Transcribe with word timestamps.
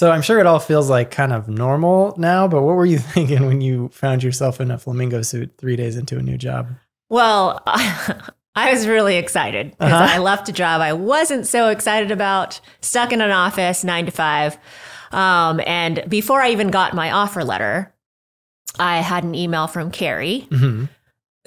So 0.00 0.10
I'm 0.10 0.22
sure 0.22 0.38
it 0.38 0.46
all 0.46 0.60
feels 0.60 0.88
like 0.88 1.10
kind 1.10 1.30
of 1.30 1.46
normal 1.46 2.14
now, 2.16 2.48
but 2.48 2.62
what 2.62 2.74
were 2.74 2.86
you 2.86 2.96
thinking 3.14 3.44
when 3.44 3.60
you 3.60 3.90
found 3.90 4.22
yourself 4.22 4.58
in 4.58 4.70
a 4.70 4.78
flamingo 4.78 5.20
suit 5.20 5.52
three 5.58 5.76
days 5.76 5.94
into 5.94 6.16
a 6.16 6.22
new 6.22 6.38
job? 6.38 6.68
Well, 7.10 7.62
I 7.66 8.72
was 8.72 8.88
really 8.88 9.16
excited 9.16 9.72
because 9.72 9.92
Uh-huh. 9.92 10.14
I 10.14 10.16
left 10.16 10.48
a 10.48 10.52
job 10.52 10.80
I 10.80 10.94
wasn't 10.94 11.46
so 11.46 11.68
excited 11.68 12.10
about, 12.10 12.62
stuck 12.80 13.12
in 13.12 13.20
an 13.20 13.30
office 13.30 13.84
nine 13.84 14.06
to 14.06 14.10
five. 14.10 14.56
Um, 15.12 15.60
and 15.66 16.02
before 16.08 16.40
I 16.40 16.52
even 16.52 16.68
got 16.68 16.94
my 16.94 17.10
offer 17.10 17.44
letter, 17.44 17.92
I 18.78 19.00
had 19.02 19.22
an 19.24 19.34
email 19.34 19.66
from 19.66 19.90
Carrie 19.90 20.46
hmm 20.48 20.86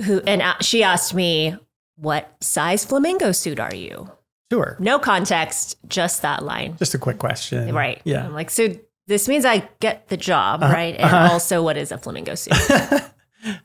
who, 0.06 0.22
and 0.28 0.44
she 0.64 0.84
asked 0.84 1.16
me, 1.16 1.58
What 1.96 2.32
size 2.40 2.86
flamingo 2.86 3.32
suit 3.32 3.60
are 3.60 3.74
you? 3.74 4.12
Sure. 4.54 4.78
No 4.80 5.00
context, 5.00 5.78
just 5.88 6.22
that 6.22 6.44
line. 6.44 6.76
Just 6.78 6.94
a 6.94 7.00
quick 7.00 7.18
question. 7.18 7.74
Right. 7.74 8.00
Yeah. 8.04 8.24
I'm 8.24 8.36
like, 8.36 8.52
So 8.52 8.68
this 9.08 9.28
means 9.28 9.46
I 9.46 9.68
get 9.80 10.10
the 10.10 10.18
job, 10.18 10.61
Uh-huh. 10.61 10.71
right? 10.71 10.94
And 10.96 11.06
Uh-huh. 11.06 11.30
also, 11.34 11.64
what 11.64 11.75
is 11.75 11.92
a 11.92 11.98
flamingo 11.98 12.36
suit? 12.36 12.54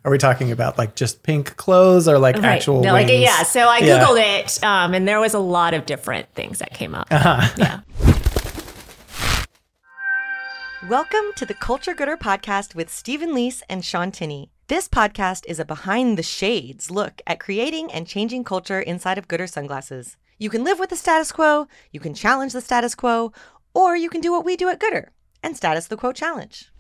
Are 0.07 0.11
we 0.11 0.17
talking 0.17 0.51
about 0.51 0.79
like 0.79 0.95
just 0.97 1.23
pink 1.23 1.57
clothes 1.59 2.09
or 2.09 2.19
like 2.19 2.37
Right. 2.37 2.57
actual 2.57 2.81
No, 2.83 2.95
like, 2.95 3.09
yeah. 3.11 3.43
So 3.43 3.69
I 3.69 3.79
Yeah. 3.81 4.03
Googled 4.03 4.45
it, 4.47 4.65
um, 4.65 4.95
and 4.95 5.07
there 5.07 5.21
was 5.21 5.35
a 5.35 5.39
lot 5.39 5.75
of 5.75 5.85
different 5.85 6.27
things 6.35 6.59
that 6.61 6.73
came 6.73 6.95
up. 6.95 7.07
Uh-huh. 7.11 7.47
Yeah. 7.59 7.81
Welcome 10.89 11.33
to 11.37 11.45
the 11.45 11.53
Culture 11.55 11.95
goodr 11.95 12.17
podcast 12.17 12.75
with 12.75 12.89
Stephen 12.89 13.35
Lease 13.35 13.63
and 13.69 13.85
Shaun 13.85 14.11
Tinney. 14.11 14.49
This 14.69 14.89
podcast 14.89 15.45
is 15.47 15.61
a 15.61 15.67
behind 15.67 16.17
the 16.17 16.23
shades 16.23 16.91
look 16.91 17.21
at 17.27 17.39
creating 17.41 17.93
and 17.93 18.07
changing 18.07 18.43
culture 18.45 18.81
inside 18.81 19.19
of 19.19 19.29
goodr 19.29 19.51
sunglasses. 19.51 20.17
You 20.41 20.51
can 20.51 20.63
live 20.63 20.79
with 20.79 20.91
the 20.91 20.97
status 20.97 21.33
quo, 21.33 21.67
you 21.91 21.99
can 21.99 22.15
challenge 22.15 22.53
the 22.53 22.61
status 22.61 22.95
quo, 22.95 23.33
or 23.75 23.97
you 23.97 24.09
can 24.09 24.21
do 24.21 24.31
what 24.31 24.45
we 24.45 24.55
do 24.55 24.69
at 24.69 24.79
goodr 24.79 25.09
and 25.43 25.57
status 25.57 25.89
the 25.89 25.97
quo 25.97 26.13
challenge. 26.13 26.71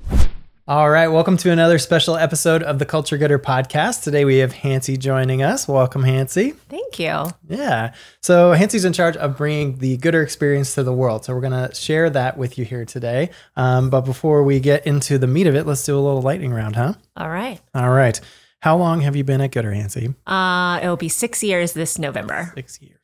All 0.68 0.88
right. 0.90 1.08
Welcome 1.08 1.36
to 1.38 1.50
another 1.50 1.78
special 1.80 2.16
episode 2.16 2.62
of 2.62 2.78
the 2.78 2.84
Culture 2.84 3.18
goodr 3.18 3.38
podcast. 3.38 4.04
Today 4.04 4.24
we 4.24 4.36
have 4.36 4.52
Hanssie 4.52 4.96
joining 4.96 5.42
us. 5.42 5.66
Welcome, 5.66 6.04
Hanssie. 6.04 6.54
Thank 6.68 7.00
you. 7.00 7.24
Yeah. 7.48 7.94
So 8.22 8.52
Hanssie's 8.52 8.84
in 8.84 8.92
charge 8.92 9.16
of 9.16 9.36
bringing 9.36 9.78
the 9.78 9.98
goodr 9.98 10.22
experience 10.22 10.76
to 10.76 10.84
the 10.84 10.92
world. 10.92 11.24
So 11.24 11.34
we're 11.34 11.40
going 11.40 11.68
to 11.68 11.74
share 11.74 12.10
that 12.10 12.38
with 12.38 12.58
you 12.58 12.64
here 12.64 12.84
today. 12.84 13.30
Um, 13.56 13.90
but 13.90 14.02
before 14.02 14.44
we 14.44 14.60
get 14.60 14.86
into 14.86 15.18
the 15.18 15.26
meat 15.26 15.48
of 15.48 15.56
it, 15.56 15.66
let's 15.66 15.82
do 15.82 15.98
a 15.98 16.00
little 16.00 16.22
lightning 16.22 16.52
round, 16.52 16.76
huh? 16.76 16.92
All 17.16 17.30
right. 17.30 17.60
All 17.74 17.90
right. 17.90 18.20
How 18.60 18.76
long 18.76 19.00
have 19.00 19.16
you 19.16 19.24
been 19.24 19.40
at 19.40 19.50
goodr, 19.50 19.74
Hanssie? 19.74 20.14
Uh, 20.26 20.78
it'll 20.80 20.96
be 20.96 21.08
six 21.08 21.42
years 21.42 21.72
this 21.72 21.98
November. 21.98 22.52
Six 22.54 22.80
years. 22.80 22.97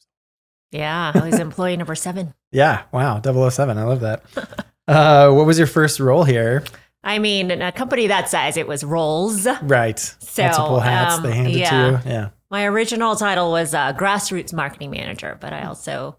Yeah. 0.74 1.12
I 1.14 1.28
was 1.28 1.38
employee 1.38 1.76
number 1.76 1.94
seven. 1.94 2.34
Yeah. 2.50 2.82
Wow. 2.92 3.20
007. 3.22 3.78
I 3.78 3.84
love 3.84 4.00
that. 4.00 4.22
Uh, 4.86 5.30
what 5.30 5.46
was 5.46 5.56
your 5.56 5.66
first 5.66 5.98
role 5.98 6.24
here? 6.24 6.62
I 7.02 7.18
mean, 7.18 7.50
in 7.50 7.62
a 7.62 7.72
company 7.72 8.06
that 8.08 8.28
size, 8.28 8.58
it 8.58 8.68
was 8.68 8.84
roles. 8.84 9.46
Right. 9.62 9.98
So, 9.98 10.42
Multiple 10.42 10.80
hats 10.80 11.14
um, 11.14 11.22
they 11.22 11.32
handed 11.32 11.54
yeah. 11.54 11.70
to 11.70 11.76
you. 11.76 12.12
Yeah. 12.12 12.28
My 12.50 12.66
original 12.66 13.16
title 13.16 13.50
was 13.50 13.72
uh, 13.72 13.94
grassroots 13.94 14.52
marketing 14.52 14.90
manager, 14.90 15.38
but 15.40 15.54
I 15.54 15.64
also 15.64 16.18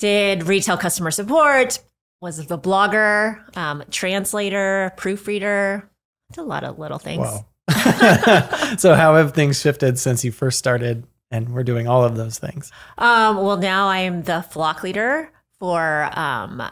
did 0.00 0.48
retail 0.48 0.76
customer 0.76 1.12
support, 1.12 1.78
was 2.20 2.44
the 2.44 2.58
blogger, 2.58 3.56
um, 3.56 3.84
translator, 3.92 4.92
proofreader, 4.96 5.88
It's 6.30 6.38
a 6.38 6.42
lot 6.42 6.64
of 6.64 6.80
little 6.80 6.98
things. 6.98 7.20
Wow. 7.20 7.46
so 8.76 8.94
how 8.94 9.14
have 9.14 9.34
things 9.34 9.60
shifted 9.60 10.00
since 10.00 10.24
you 10.24 10.32
first 10.32 10.58
started 10.58 11.06
and 11.30 11.50
we're 11.54 11.64
doing 11.64 11.86
all 11.88 12.04
of 12.04 12.16
those 12.16 12.38
things? 12.38 12.70
Um, 12.98 13.38
well, 13.38 13.56
now 13.56 13.88
I 13.88 13.98
am 13.98 14.22
the 14.22 14.42
flock 14.42 14.82
leader 14.82 15.30
for, 15.58 16.08
um, 16.18 16.62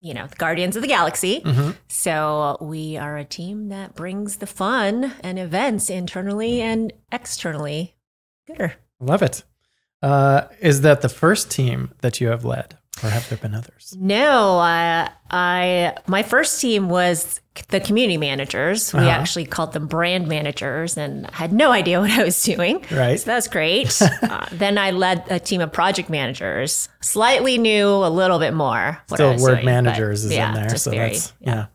you 0.00 0.14
know, 0.14 0.26
the 0.26 0.36
Guardians 0.36 0.76
of 0.76 0.82
the 0.82 0.88
Galaxy. 0.88 1.40
Mhm. 1.40 1.76
So 1.88 2.56
we 2.60 2.96
are 2.96 3.16
a 3.16 3.24
team 3.24 3.68
that 3.68 3.94
brings 3.94 4.36
the 4.36 4.46
fun 4.46 5.12
and 5.22 5.38
events 5.38 5.90
internally 5.90 6.60
and 6.60 6.92
externally. 7.12 7.94
goodr. 8.48 8.72
Love 9.00 9.22
it. 9.22 9.42
Uh, 10.00 10.42
is 10.60 10.80
that 10.82 11.02
the 11.02 11.08
first 11.08 11.50
team 11.50 11.92
that 12.00 12.20
you 12.20 12.28
have 12.28 12.44
led 12.44 12.78
or 13.02 13.10
have 13.10 13.28
there 13.28 13.38
been 13.38 13.54
others? 13.54 13.96
No, 13.98 14.58
I, 14.58 15.10
I, 15.30 15.94
my 16.06 16.22
first 16.22 16.60
team 16.60 16.88
was 16.88 17.40
the 17.68 17.80
community 17.80 18.16
managers. 18.16 18.92
We 18.92 19.00
Uh-huh. 19.00 19.08
actually 19.10 19.44
called 19.46 19.72
them 19.72 19.86
brand 19.88 20.28
managers 20.28 20.96
and 20.96 21.28
had 21.30 21.52
no 21.52 21.72
idea 21.72 22.00
what 22.00 22.10
I 22.10 22.22
was 22.24 22.40
doing. 22.42 22.84
Right. 22.90 23.18
So 23.18 23.26
that's 23.26 23.48
great. 23.48 24.00
uh, 24.22 24.46
then 24.52 24.78
I 24.78 24.92
led 24.92 25.24
a 25.30 25.40
team 25.40 25.60
of 25.60 25.72
project 25.72 26.08
managers. 26.10 26.88
Slightly 27.00 27.58
knew 27.58 27.86
a 27.88 28.08
little 28.10 28.38
bit 28.38 28.54
more. 28.54 29.00
Still 29.12 29.32
was 29.32 29.42
word 29.42 29.54
doing, 29.56 29.66
managers 29.66 30.24
is 30.24 30.32
yeah, 30.32 30.48
in 30.50 30.54
there. 30.54 30.76
So 30.76 30.90
very- 30.90 31.10
that's 31.10 31.32
yeah. 31.40 31.66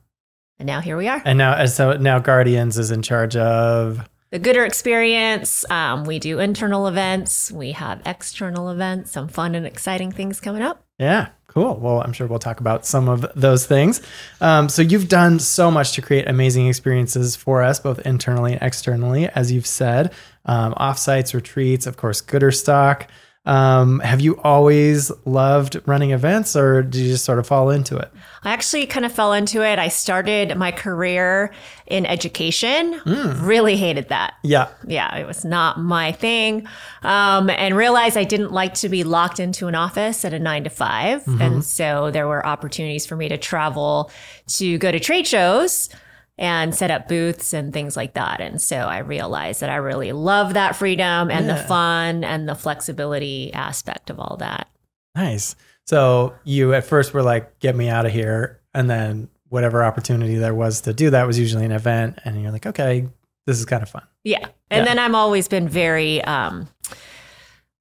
And 0.59 0.67
now 0.67 0.79
here 0.81 0.95
we 0.95 1.07
are. 1.09 1.21
And 1.25 1.37
now 1.37 1.65
so 1.65 1.93
now 1.97 2.19
Guardians 2.19 2.77
is 2.77 2.91
in 2.91 3.01
charge 3.01 3.35
of 3.35 4.07
The 4.33 4.39
goodr 4.39 4.65
experience. 4.65 5.63
Um, 5.69 6.05
we 6.05 6.17
do 6.17 6.39
internal 6.39 6.87
events. 6.87 7.51
We 7.51 7.73
have 7.73 8.01
external 8.03 8.71
events. 8.71 9.11
Some 9.11 9.27
fun 9.27 9.53
and 9.53 9.63
exciting 9.63 10.11
things 10.11 10.39
coming 10.39 10.63
up. 10.63 10.83
Yeah, 10.97 11.27
cool. 11.45 11.75
Well, 11.75 12.01
I'm 12.01 12.13
sure 12.13 12.25
we'll 12.25 12.39
talk 12.39 12.59
about 12.59 12.83
some 12.83 13.09
of 13.09 13.27
those 13.35 13.67
things. 13.67 14.01
Um, 14.41 14.69
so 14.69 14.81
you've 14.81 15.07
done 15.07 15.37
so 15.37 15.69
much 15.69 15.91
to 15.91 16.01
create 16.01 16.27
amazing 16.27 16.67
experiences 16.67 17.35
for 17.35 17.61
us, 17.61 17.79
both 17.79 17.99
internally 18.07 18.53
and 18.53 18.61
externally, 18.63 19.29
as 19.29 19.51
you've 19.51 19.67
said. 19.67 20.11
Um, 20.45 20.73
offsites, 20.79 21.35
retreats, 21.35 21.85
of 21.85 21.97
course, 21.97 22.19
goodr 22.19 22.51
Stock. 22.51 23.07
Um, 23.45 23.99
have 23.99 24.21
you 24.21 24.39
always 24.41 25.11
loved 25.25 25.81
running 25.85 26.11
events, 26.11 26.55
or 26.55 26.81
did 26.81 27.01
you 27.01 27.11
just 27.11 27.25
sort 27.25 27.39
of 27.39 27.47
fall 27.47 27.69
into 27.69 27.97
it? 27.97 28.09
I 28.43 28.53
actually 28.53 28.85
kind 28.85 29.05
of 29.05 29.11
fell 29.11 29.33
into 29.33 29.61
it. 29.61 29.79
I 29.79 29.89
started 29.89 30.57
my 30.57 30.71
career 30.71 31.53
in 31.87 32.05
education. 32.05 32.93
Hmm. 32.99 33.45
Really 33.45 33.75
hated 33.75 34.09
that. 34.09 34.35
Yeah, 34.43 34.69
Yeah, 34.87 35.13
it 35.17 35.27
was 35.27 35.43
not 35.43 35.79
my 35.79 36.13
thing. 36.13 36.67
Um, 37.01 37.49
and 37.49 37.75
realized 37.75 38.17
I 38.17 38.23
didn't 38.23 38.53
like 38.53 38.75
to 38.75 38.89
be 38.89 39.03
locked 39.03 39.39
into 39.39 39.67
an 39.67 39.75
office 39.75 40.23
at 40.23 40.33
a 40.33 40.39
nine 40.39 40.63
to 40.63 40.69
5 40.69 41.23
Mm-hmm. 41.23 41.41
And 41.41 41.63
so 41.63 42.11
there 42.11 42.27
were 42.27 42.45
opportunities 42.45 43.05
for 43.05 43.15
me 43.15 43.29
to 43.29 43.37
travel 43.37 44.11
to 44.47 44.77
go 44.77 44.91
to 44.91 44.99
trade 44.99 45.27
shows 45.27 45.89
and 46.37 46.73
set 46.73 46.89
up 46.91 47.07
booths 47.07 47.53
and 47.53 47.71
things 47.71 47.95
like 47.95 48.13
that. 48.15 48.41
And 48.41 48.61
so 48.61 48.75
I 48.77 48.99
realized 48.99 49.61
that 49.61 49.69
I 49.69 49.75
really 49.75 50.11
love 50.11 50.55
that 50.55 50.75
freedom 50.75 51.29
and 51.29 51.47
the 51.47 51.57
fun 51.57 52.23
and 52.23 52.49
the 52.49 52.55
flexibility 52.55 53.53
aspect 53.53 54.09
of 54.09 54.19
all 54.19 54.37
that. 54.37 54.67
nice. 55.15 55.55
So 55.85 56.33
you 56.45 56.73
at 56.73 56.85
first 56.85 57.13
were 57.13 57.21
like, 57.21 57.59
"Get 57.59 57.75
me 57.75 57.89
out 57.89 58.05
of 58.05 58.11
here," 58.13 58.61
and 58.73 58.89
then 58.89 59.29
whatever 59.49 59.83
opportunity 59.83 60.35
there 60.35 60.53
was 60.55 60.81
to 60.81 60.93
do 60.93 61.09
that 61.09 61.27
was 61.27 61.37
usually 61.37 61.65
an 61.65 61.71
event, 61.73 62.19
and 62.23 62.41
you're 62.41 62.51
like, 62.51 62.65
"Okay, 62.65 63.07
this 63.45 63.59
is 63.59 63.65
kind 63.65 63.83
of 63.83 63.89
fun." 63.89 64.03
Yeah. 64.23 64.47
And 64.71 64.79
Yeah. 64.79 64.85
then 64.85 64.97
I'm 64.99 65.13
always 65.13 65.47
been 65.49 65.67
very, 65.67 66.23
um, 66.23 66.69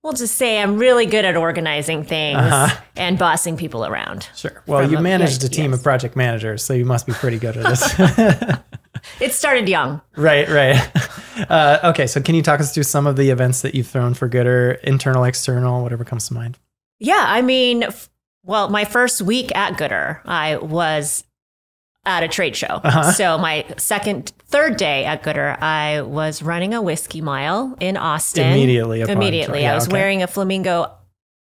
we'll 0.02 0.12
just 0.12 0.36
say 0.36 0.60
I'm 0.60 0.78
really 0.78 1.06
good 1.06 1.24
at 1.24 1.36
organizing 1.36 2.04
things 2.04 2.38
Uh-huh. 2.38 2.80
and 2.96 3.18
bossing 3.18 3.56
people 3.56 3.84
around. 3.86 4.28
Sure. 4.34 4.62
Well, 4.66 4.90
you 4.90 4.98
a- 4.98 5.02
managed 5.02 5.44
a 5.44 5.48
team 5.48 5.70
yes. 5.70 5.78
of 5.78 5.84
project 5.84 6.16
managers, 6.16 6.62
so 6.64 6.74
you 6.74 6.84
must 6.84 7.06
be 7.06 7.12
pretty 7.12 7.38
good 7.38 7.56
at 7.56 7.64
this. 7.68 8.58
It 9.20 9.32
started 9.32 9.68
young. 9.68 10.00
right, 10.16 10.48
right. 10.48 10.80
Uh, 11.48 11.78
okay, 11.84 12.06
so 12.06 12.20
can 12.20 12.34
you 12.34 12.42
talk 12.42 12.60
us 12.60 12.72
through 12.74 12.82
some 12.82 13.06
of 13.06 13.16
the 13.16 13.30
events 13.30 13.62
that 13.62 13.74
you've 13.74 13.86
thrown 13.86 14.12
for 14.12 14.28
goodr, 14.28 14.78
internal, 14.82 15.24
external, 15.24 15.82
whatever 15.82 16.04
comes 16.04 16.28
to 16.28 16.34
mind? 16.34 16.58
Yeah. 17.00 17.24
I 17.26 17.40
mean, 17.40 17.84
f- 17.84 18.10
well, 18.44 18.69
my 18.69 18.84
first 18.84 19.22
week 19.22 19.50
at 19.56 19.72
goodr, 19.78 20.20
I 20.26 20.58
was 20.58 21.24
at 22.04 22.22
a 22.22 22.28
trade 22.28 22.56
show. 22.56 22.66
Uh-huh. 22.66 23.12
So 23.12 23.38
my 23.38 23.64
second, 23.76 24.32
third 24.46 24.76
day 24.76 25.04
at 25.04 25.22
goodr, 25.22 25.60
I 25.60 26.02
was 26.02 26.42
running 26.42 26.74
a 26.74 26.82
whiskey 26.82 27.20
mile 27.20 27.76
in 27.80 27.96
Austin. 27.96 28.48
Immediately 28.52 29.02
Immediately. 29.02 29.62
yeah, 29.62 29.72
I 29.72 29.74
was 29.74 29.86
okay. 29.86 29.92
wearing 29.92 30.22
a 30.22 30.26
flamingo 30.26 30.92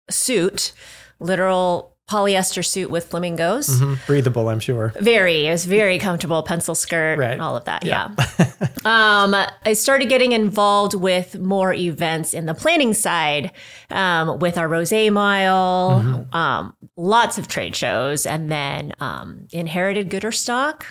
suit, 0.09 0.73
literal 1.19 1.92
polyester 2.13 2.63
suit 2.63 2.89
with 2.91 3.05
flamingos. 3.07 3.67
Mhm. 3.81 3.97
Breathable, 4.05 4.47
I'm 4.49 4.59
sure. 4.59 4.93
Very, 4.99 5.47
it 5.47 5.51
was 5.51 5.65
very 5.65 5.97
comfortable, 5.97 6.43
pencil 6.43 6.75
skirt, 6.75 7.17
Right. 7.17 7.39
all 7.39 7.55
of 7.57 7.65
that. 7.65 7.83
Yeah. 7.83 8.09
Yeah. 8.39 8.49
um, 8.85 9.35
I 9.65 9.73
started 9.73 10.09
getting 10.09 10.31
involved 10.31 10.93
with 10.93 11.39
more 11.39 11.73
events 11.73 12.33
in 12.33 12.45
the 12.45 12.53
planning 12.53 12.93
side, 12.93 13.51
um, 13.89 14.39
with 14.39 14.57
our 14.57 14.67
Rose 14.67 14.91
Mile, 14.93 16.01
Mm-hmm. 16.03 16.35
um, 16.35 16.75
lots 16.97 17.37
of 17.39 17.47
trade 17.47 17.75
shows, 17.75 18.25
and 18.25 18.51
then 18.51 18.93
um, 18.99 19.47
inherited 19.51 20.09
goodr 20.11 20.33
stock. 20.33 20.85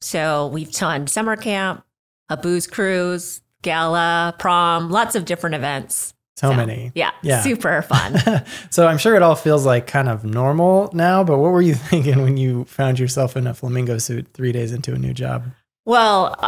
So 0.00 0.46
we've 0.48 0.72
done 0.72 1.06
summer 1.06 1.36
camp, 1.36 1.84
a 2.28 2.36
booze 2.36 2.66
cruise, 2.66 3.40
gala, 3.62 4.34
prom, 4.38 4.90
lots 4.90 5.14
of 5.14 5.24
different 5.24 5.54
events. 5.56 6.14
So 6.38 6.52
many. 6.54 6.92
Yeah, 6.94 7.10
Yeah. 7.22 7.42
super 7.42 7.82
fun. 7.82 8.20
so 8.70 8.86
I'm 8.86 8.98
sure 8.98 9.16
it 9.16 9.22
all 9.22 9.34
feels 9.34 9.66
like 9.66 9.86
kind 9.86 10.08
of 10.08 10.24
normal 10.24 10.88
now, 10.92 11.24
but 11.24 11.38
what 11.38 11.50
were 11.52 11.62
you 11.62 11.74
thinking 11.90 12.22
when 12.22 12.36
you 12.36 12.64
found 12.64 12.98
yourself 12.98 13.36
in 13.36 13.46
a 13.46 13.54
flamingo 13.54 13.98
suit 13.98 14.28
three 14.34 14.52
days 14.52 14.72
into 14.72 14.94
a 14.94 14.98
new 14.98 15.12
job? 15.12 15.44
Well, 15.84 16.36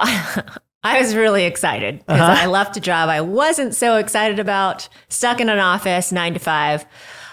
I 0.82 0.98
was 1.00 1.14
really 1.16 1.44
excited 1.44 1.98
because 1.98 2.20
Uh-huh. 2.20 2.42
I 2.42 2.46
left 2.46 2.76
a 2.76 2.80
job 2.80 3.08
I 3.08 3.20
wasn't 3.20 3.74
so 3.74 3.96
excited 3.96 4.38
about, 4.38 4.88
stuck 5.08 5.40
in 5.40 5.48
an 5.48 5.58
office 5.58 6.12
nine 6.12 6.34
to 6.34 6.40
five. 6.40 6.86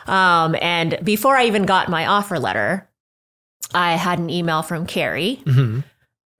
Um, 0.07 0.55
and 0.61 0.97
before 1.03 1.35
I 1.37 1.45
even 1.45 1.65
got 1.65 1.89
my 1.89 2.05
offer 2.07 2.39
letter, 2.39 2.89
I 3.73 3.93
had 3.97 4.19
an 4.19 4.29
email 4.29 4.63
from 4.63 4.85
Carrie 4.85 5.35
hmm 5.45 5.81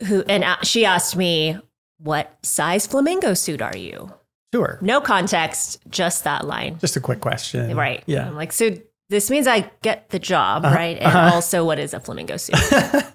who, 0.08 0.24
and 0.30 0.46
she 0.64 0.86
asked 0.86 1.16
me, 1.16 1.58
What 2.00 2.38
size 2.44 2.86
flamingo 2.88 3.34
suit 3.34 3.62
are 3.62 3.76
you? 3.76 4.14
Sure. 4.54 4.80
No 4.82 5.02
context, 5.02 5.80
just 5.90 6.24
that 6.24 6.46
line. 6.48 6.78
Just 6.80 6.96
a 6.96 7.02
quick 7.02 7.20
question. 7.20 7.76
Right. 7.76 8.04
Yeah. 8.06 8.28
I'm 8.28 8.36
like, 8.36 8.52
So 8.54 8.72
this 9.10 9.30
means 9.30 9.48
I 9.48 9.70
get 9.82 10.10
the 10.10 10.20
job, 10.20 10.66
Uh-huh. 10.66 10.76
right? 10.76 10.98
And 10.98 11.06
Uh-huh. 11.08 11.36
also, 11.36 11.66
what 11.66 11.80
is 11.80 11.94
a 11.94 12.00
flamingo 12.00 12.38
suit? 12.38 12.56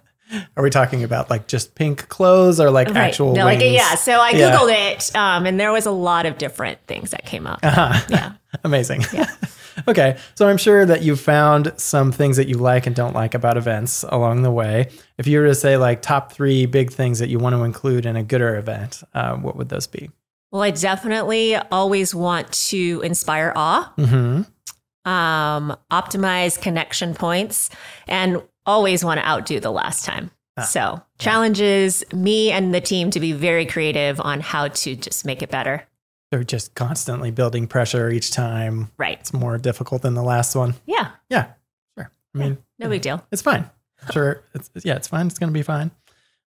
Are 0.57 0.63
we 0.63 0.71
talking 0.71 1.05
about 1.05 1.29
like 1.29 1.47
just 1.47 1.75
pink 1.75 2.09
clothes 2.09 2.59
or 2.59 2.71
like 2.71 2.89
actual 2.95 3.35
No, 3.35 3.45
like, 3.45 3.59
wings? 3.59 3.75
yeah. 3.75 3.95
So 3.97 4.13
I 4.19 4.31
Yeah. 4.31 4.57
Googled 4.57 4.73
it, 4.97 5.15
um, 5.17 5.45
and 5.47 5.61
there 5.61 5.73
was 5.73 5.85
a 5.85 5.91
lot 5.91 6.25
of 6.25 6.39
different 6.39 6.79
things 6.87 7.11
that 7.11 7.25
came 7.27 7.47
up. 7.47 7.61
Uh-huh. 7.63 8.01
Yeah. 8.09 8.33
Amazing. 8.65 9.05
okay. 9.89 10.17
So 10.35 10.49
I'm 10.49 10.57
sure 10.57 10.87
that 10.87 11.03
you 11.03 11.17
found 11.17 11.73
some 11.77 12.13
things 12.13 12.39
that 12.39 12.49
you 12.49 12.57
like 12.57 12.87
and 12.87 12.97
don't 12.97 13.15
like 13.15 13.35
about 13.35 13.59
events 13.59 14.05
along 14.09 14.43
the 14.43 14.51
way. 14.51 14.89
If 15.19 15.27
you 15.27 15.39
were 15.41 15.47
to 15.49 15.55
say 15.55 15.77
like 15.77 16.01
top 16.01 16.33
three 16.33 16.65
big 16.65 16.91
things 16.93 17.19
that 17.19 17.29
you 17.29 17.39
want 17.39 17.55
to 17.55 17.65
include 17.65 18.07
in 18.07 18.17
a 18.17 18.25
goodr 18.25 18.59
event, 18.59 19.03
uh, 19.15 19.35
what 19.37 19.57
would 19.57 19.69
those 19.69 19.87
be? 19.87 20.11
Well, 20.53 20.63
I 20.63 20.71
definitely 20.71 21.57
always 21.57 22.15
want 22.15 22.53
to 22.69 23.01
inspire 23.03 23.53
awe. 23.57 23.93
Mm-hmm. 23.99 25.11
um, 25.11 25.77
optimize 25.91 26.61
connection 26.61 27.15
points, 27.15 27.71
and 28.07 28.41
always 28.67 29.05
want 29.05 29.19
to 29.19 29.27
outdo 29.27 29.59
the 29.59 29.73
last 29.73 30.05
time. 30.05 30.31
Ah, 30.57 30.63
so 30.63 31.03
challenges 31.19 32.05
me 32.13 32.53
and 32.53 32.75
the 32.75 32.81
team 32.81 33.11
to 33.11 33.19
be 33.19 33.33
very 33.33 33.65
creative 33.67 34.21
on 34.21 34.41
how 34.41 34.69
to 34.69 34.95
just 34.95 35.25
make 35.25 35.43
it 35.43 35.51
better. 35.51 35.83
They're 36.31 36.45
just 36.45 36.75
constantly 36.75 37.31
building 37.31 37.67
pressure 37.67 38.11
each 38.11 38.31
time. 38.31 38.91
Right. 38.99 39.19
It's 39.19 39.33
more 39.33 39.59
difficult 39.59 40.03
than 40.03 40.15
the 40.15 40.23
last 40.23 40.55
one. 40.55 40.75
Yeah. 40.87 41.11
Yeah. 41.31 41.53
Sure. 41.97 42.11
I 42.35 42.39
mean, 42.39 42.59
No 42.79 42.89
big 42.89 43.03
deal. 43.03 43.27
It's 43.33 43.43
fine. 43.43 43.69
Sure. 44.13 44.43
It's, 44.55 44.71
yeah, 44.85 44.97
it's 44.97 45.09
fine. 45.09 45.27
It's 45.27 45.39
going 45.39 45.53
to 45.53 45.59
be 45.59 45.63
fine. 45.63 45.91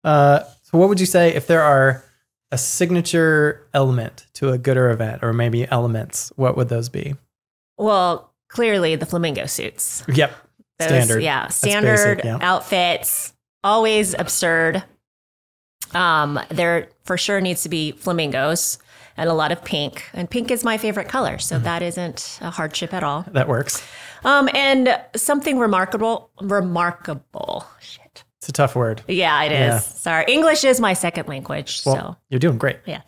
Uh, 0.03 0.39
so, 0.63 0.77
what 0.77 0.89
would 0.89 0.99
you 0.99 1.06
say 1.06 1.33
if 1.33 1.47
there 1.47 1.61
are 1.63 2.03
a 2.53 2.57
signature 2.57 3.67
element 3.73 4.27
to 4.35 4.50
a 4.50 4.59
goodr 4.59 4.94
event, 4.94 5.23
or 5.23 5.33
maybe 5.33 5.67
elements? 5.69 6.31
What 6.35 6.55
would 6.55 6.69
those 6.69 6.88
be? 6.89 7.15
Well, 7.77 8.31
clearly 8.50 8.95
the 8.95 9.05
flamingo 9.05 9.45
suits. 9.47 10.03
Yep. 10.07 10.31
Those- 10.79 10.88
Standard. 10.88 11.23
Yeah. 11.23 11.45
basic, 11.45 11.69
Standard 11.69 12.21
yeah. 12.23 12.38
outfits, 12.41 13.33
always 13.63 14.13
absurd. 14.17 14.83
Um, 15.94 16.39
there 16.50 16.89
for 17.03 17.17
sure 17.17 17.39
needs 17.41 17.63
to 17.63 17.69
be 17.69 17.91
flamingos 17.91 18.77
and 19.17 19.29
a 19.29 19.33
lot 19.33 19.51
of 19.51 19.63
pink. 19.63 20.06
And 20.13 20.29
pink 20.29 20.49
is 20.49 20.63
my 20.63 20.77
favorite 20.77 21.07
color. 21.07 21.38
So 21.39 21.56
Mm-hmm. 21.56 21.65
that 21.65 21.81
isn't 21.83 22.39
a 22.41 22.49
hardship 22.49 22.94
at 22.94 23.03
all. 23.03 23.25
That 23.31 23.47
works. 23.47 23.83
Um, 24.23 24.49
and 24.53 24.99
something 25.15 25.59
remarkable, 25.59 26.31
remarkable. 26.41 27.65
Shit. 27.79 28.02
It's 28.44 28.50
a 28.50 28.51
tough 28.51 28.75
word. 28.75 29.01
Yeah, 29.07 29.42
it 29.44 29.54
is. 29.54 29.57
Yeah. 29.69 29.80
Sorry. 29.80 30.25
English 30.28 30.66
is 30.66 30.81
my 30.81 30.92
second 30.92 31.30
language. 31.30 31.81
Well, 31.86 31.95
so 31.95 32.18
you're 32.30 32.40
doing 32.40 32.57
great. 32.57 32.80
yeah. 32.86 33.01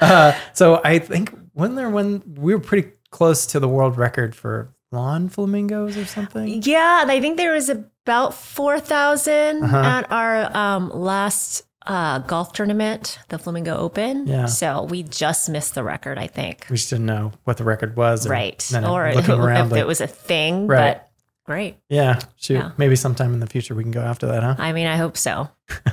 uh, 0.00 0.32
so, 0.54 0.80
I 0.84 0.98
think 0.98 1.32
when 1.52 1.76
there 1.76 1.88
when 1.88 2.22
we 2.36 2.52
were 2.52 2.60
pretty 2.60 2.90
close 3.10 3.46
to 3.46 3.60
the 3.60 3.68
world 3.68 3.96
record 3.96 4.34
for 4.34 4.74
lawn 4.90 5.28
flamingos 5.28 5.96
or 5.96 6.04
something. 6.04 6.62
Yeah, 6.64 7.02
and 7.02 7.10
I 7.12 7.20
think 7.20 7.36
there 7.36 7.52
was 7.52 7.68
about 7.68 8.34
4,000 8.34 9.62
Uh-huh. 9.62 9.76
at 9.76 10.10
our 10.10 10.56
um, 10.56 10.90
last 10.90 11.62
uh, 11.86 12.18
golf 12.18 12.52
tournament, 12.52 13.18
the 13.28 13.38
Flamingo 13.38 13.76
Open. 13.76 14.26
Yeah. 14.26 14.46
So 14.46 14.82
we 14.82 15.02
just 15.04 15.48
missed 15.48 15.74
the 15.74 15.82
record, 15.84 16.18
I 16.18 16.26
think. 16.26 16.66
We 16.68 16.76
just 16.76 16.90
didn't 16.90 17.06
know 17.06 17.32
what 17.44 17.56
the 17.56 17.64
record 17.64 17.96
was. 17.96 18.26
or- 18.26 18.30
Right. 18.30 18.68
Or 18.84 19.06
if 19.06 19.28
around, 19.28 19.70
like, 19.70 19.80
it 19.80 19.86
was 19.86 20.00
a 20.00 20.06
thing. 20.06 20.66
Right. 20.66 20.94
But 20.94 21.07
great. 21.48 21.76
yeah, 21.88 22.20
shoot. 22.36 22.54
Yeah. 22.54 22.70
Maybe 22.76 22.94
sometime 22.94 23.32
in 23.34 23.40
the 23.40 23.46
future 23.46 23.74
we 23.74 23.82
can 23.82 23.90
go 23.90 24.02
after 24.02 24.26
that, 24.28 24.42
huh? 24.42 24.54
I 24.58 24.72
mean, 24.72 24.86
I 24.86 24.96
hope 24.96 25.16
so. 25.16 25.48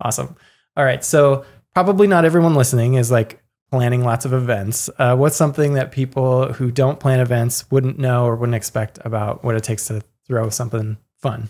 Awesome. 0.00 0.36
All 0.76 0.84
right. 0.84 1.02
So 1.04 1.44
probably 1.74 2.06
not 2.06 2.24
everyone 2.24 2.54
listening 2.54 2.94
is 2.94 3.10
like 3.10 3.42
planning 3.70 4.04
lots 4.04 4.24
of 4.24 4.32
events. 4.32 4.90
Uh, 4.98 5.16
what's 5.16 5.36
something 5.36 5.74
that 5.74 5.92
people 5.92 6.52
who 6.52 6.70
don't 6.70 7.00
plan 7.00 7.20
events 7.20 7.70
wouldn't 7.70 7.98
know 7.98 8.24
or 8.26 8.36
wouldn't 8.36 8.54
expect 8.56 8.98
about 9.04 9.42
what 9.44 9.54
it 9.56 9.62
takes 9.64 9.86
to 9.88 10.02
throw 10.26 10.50
something 10.50 10.98
fun? 11.20 11.48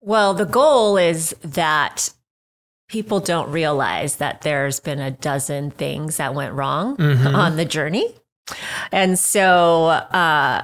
Well, 0.00 0.34
the 0.34 0.44
goal 0.46 0.96
is 0.96 1.34
that 1.42 2.10
people 2.88 3.20
don't 3.20 3.50
realize 3.50 4.16
that 4.16 4.42
there's 4.42 4.80
been 4.80 5.00
a 5.00 5.10
dozen 5.10 5.70
things 5.70 6.16
that 6.18 6.34
went 6.34 6.52
wrong 6.54 6.96
Mhm. 6.96 7.34
on 7.34 7.56
the 7.56 7.64
journey. 7.64 8.14
And 8.92 9.18
so, 9.18 9.86
uh, 9.86 10.62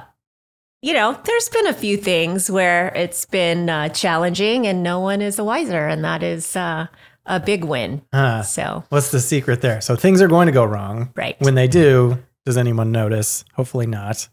you 0.81 0.93
know, 0.93 1.19
there's 1.23 1.49
been 1.49 1.67
a 1.67 1.73
few 1.73 1.97
things 1.97 2.49
where 2.51 2.89
it's 2.95 3.25
been 3.25 3.69
uh, 3.69 3.89
challenging 3.89 4.67
and 4.67 4.83
no 4.83 4.99
one 4.99 5.21
is 5.21 5.35
the 5.37 5.43
wiser. 5.43 5.87
And 5.87 6.03
that 6.03 6.23
is 6.23 6.55
uh, 6.55 6.87
a 7.25 7.39
big 7.39 7.63
win. 7.63 8.01
Uh, 8.13 8.41
So, 8.43 8.83
what's 8.89 9.11
the 9.11 9.19
secret 9.19 9.61
there? 9.61 9.81
So 9.81 9.95
things 9.95 10.21
are 10.21 10.27
going 10.27 10.45
to 10.47 10.51
go 10.51 10.63
wrong. 10.63 11.11
right. 11.15 11.35
When 11.39 11.55
they 11.55 11.67
do, 11.67 12.19
does 12.45 12.57
anyone 12.57 12.91
notice? 12.91 13.43
Hopefully 13.55 13.87
not. 13.87 14.27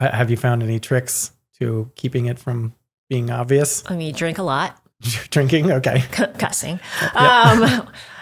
Have 0.00 0.30
you 0.30 0.36
found 0.36 0.62
any 0.62 0.80
tricks 0.80 1.32
to 1.58 1.90
keeping 1.94 2.26
it 2.26 2.38
from 2.38 2.74
being 3.10 3.30
obvious? 3.30 3.84
I 3.86 3.94
mean, 3.96 4.14
drink 4.14 4.38
a 4.38 4.42
lot, 4.42 4.80
Drinking? 5.30 5.70
Okay. 5.70 6.02
cussing. 6.38 6.80
Um, 7.14 7.86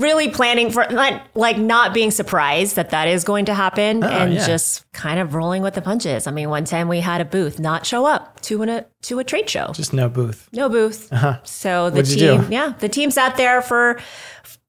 really 0.00 0.28
planning 0.30 0.70
for 0.70 0.84
like, 0.90 1.22
like 1.34 1.58
not 1.58 1.92
being 1.94 2.10
surprised 2.10 2.76
that 2.76 2.90
that 2.90 3.06
is 3.06 3.22
going 3.24 3.44
to 3.44 3.54
happen 3.54 4.02
Oh, 4.02 4.08
and 4.08 4.34
yeah. 4.34 4.46
just 4.46 4.90
kind 4.92 5.20
of 5.20 5.34
rolling 5.34 5.62
with 5.62 5.74
the 5.74 5.82
punches. 5.82 6.26
I 6.26 6.30
mean, 6.30 6.48
one 6.50 6.64
time 6.64 6.88
we 6.88 7.00
had 7.00 7.20
a 7.20 7.24
booth 7.24 7.58
not 7.60 7.86
show 7.86 8.06
up 8.06 8.40
to 8.42 8.62
an, 8.62 8.68
a 8.68 8.86
to 9.02 9.18
a 9.18 9.24
trade 9.24 9.48
show. 9.48 9.72
Just 9.74 9.92
no 9.92 10.08
booth. 10.08 10.48
No 10.52 10.68
booth. 10.68 11.12
Uh-huh. 11.12 11.38
So 11.44 11.90
the 11.90 11.96
What'd 11.96 12.18
team, 12.18 12.50
yeah, 12.50 12.72
the 12.78 12.88
team 12.88 13.10
sat 13.10 13.36
there 13.36 13.62
for 13.62 14.00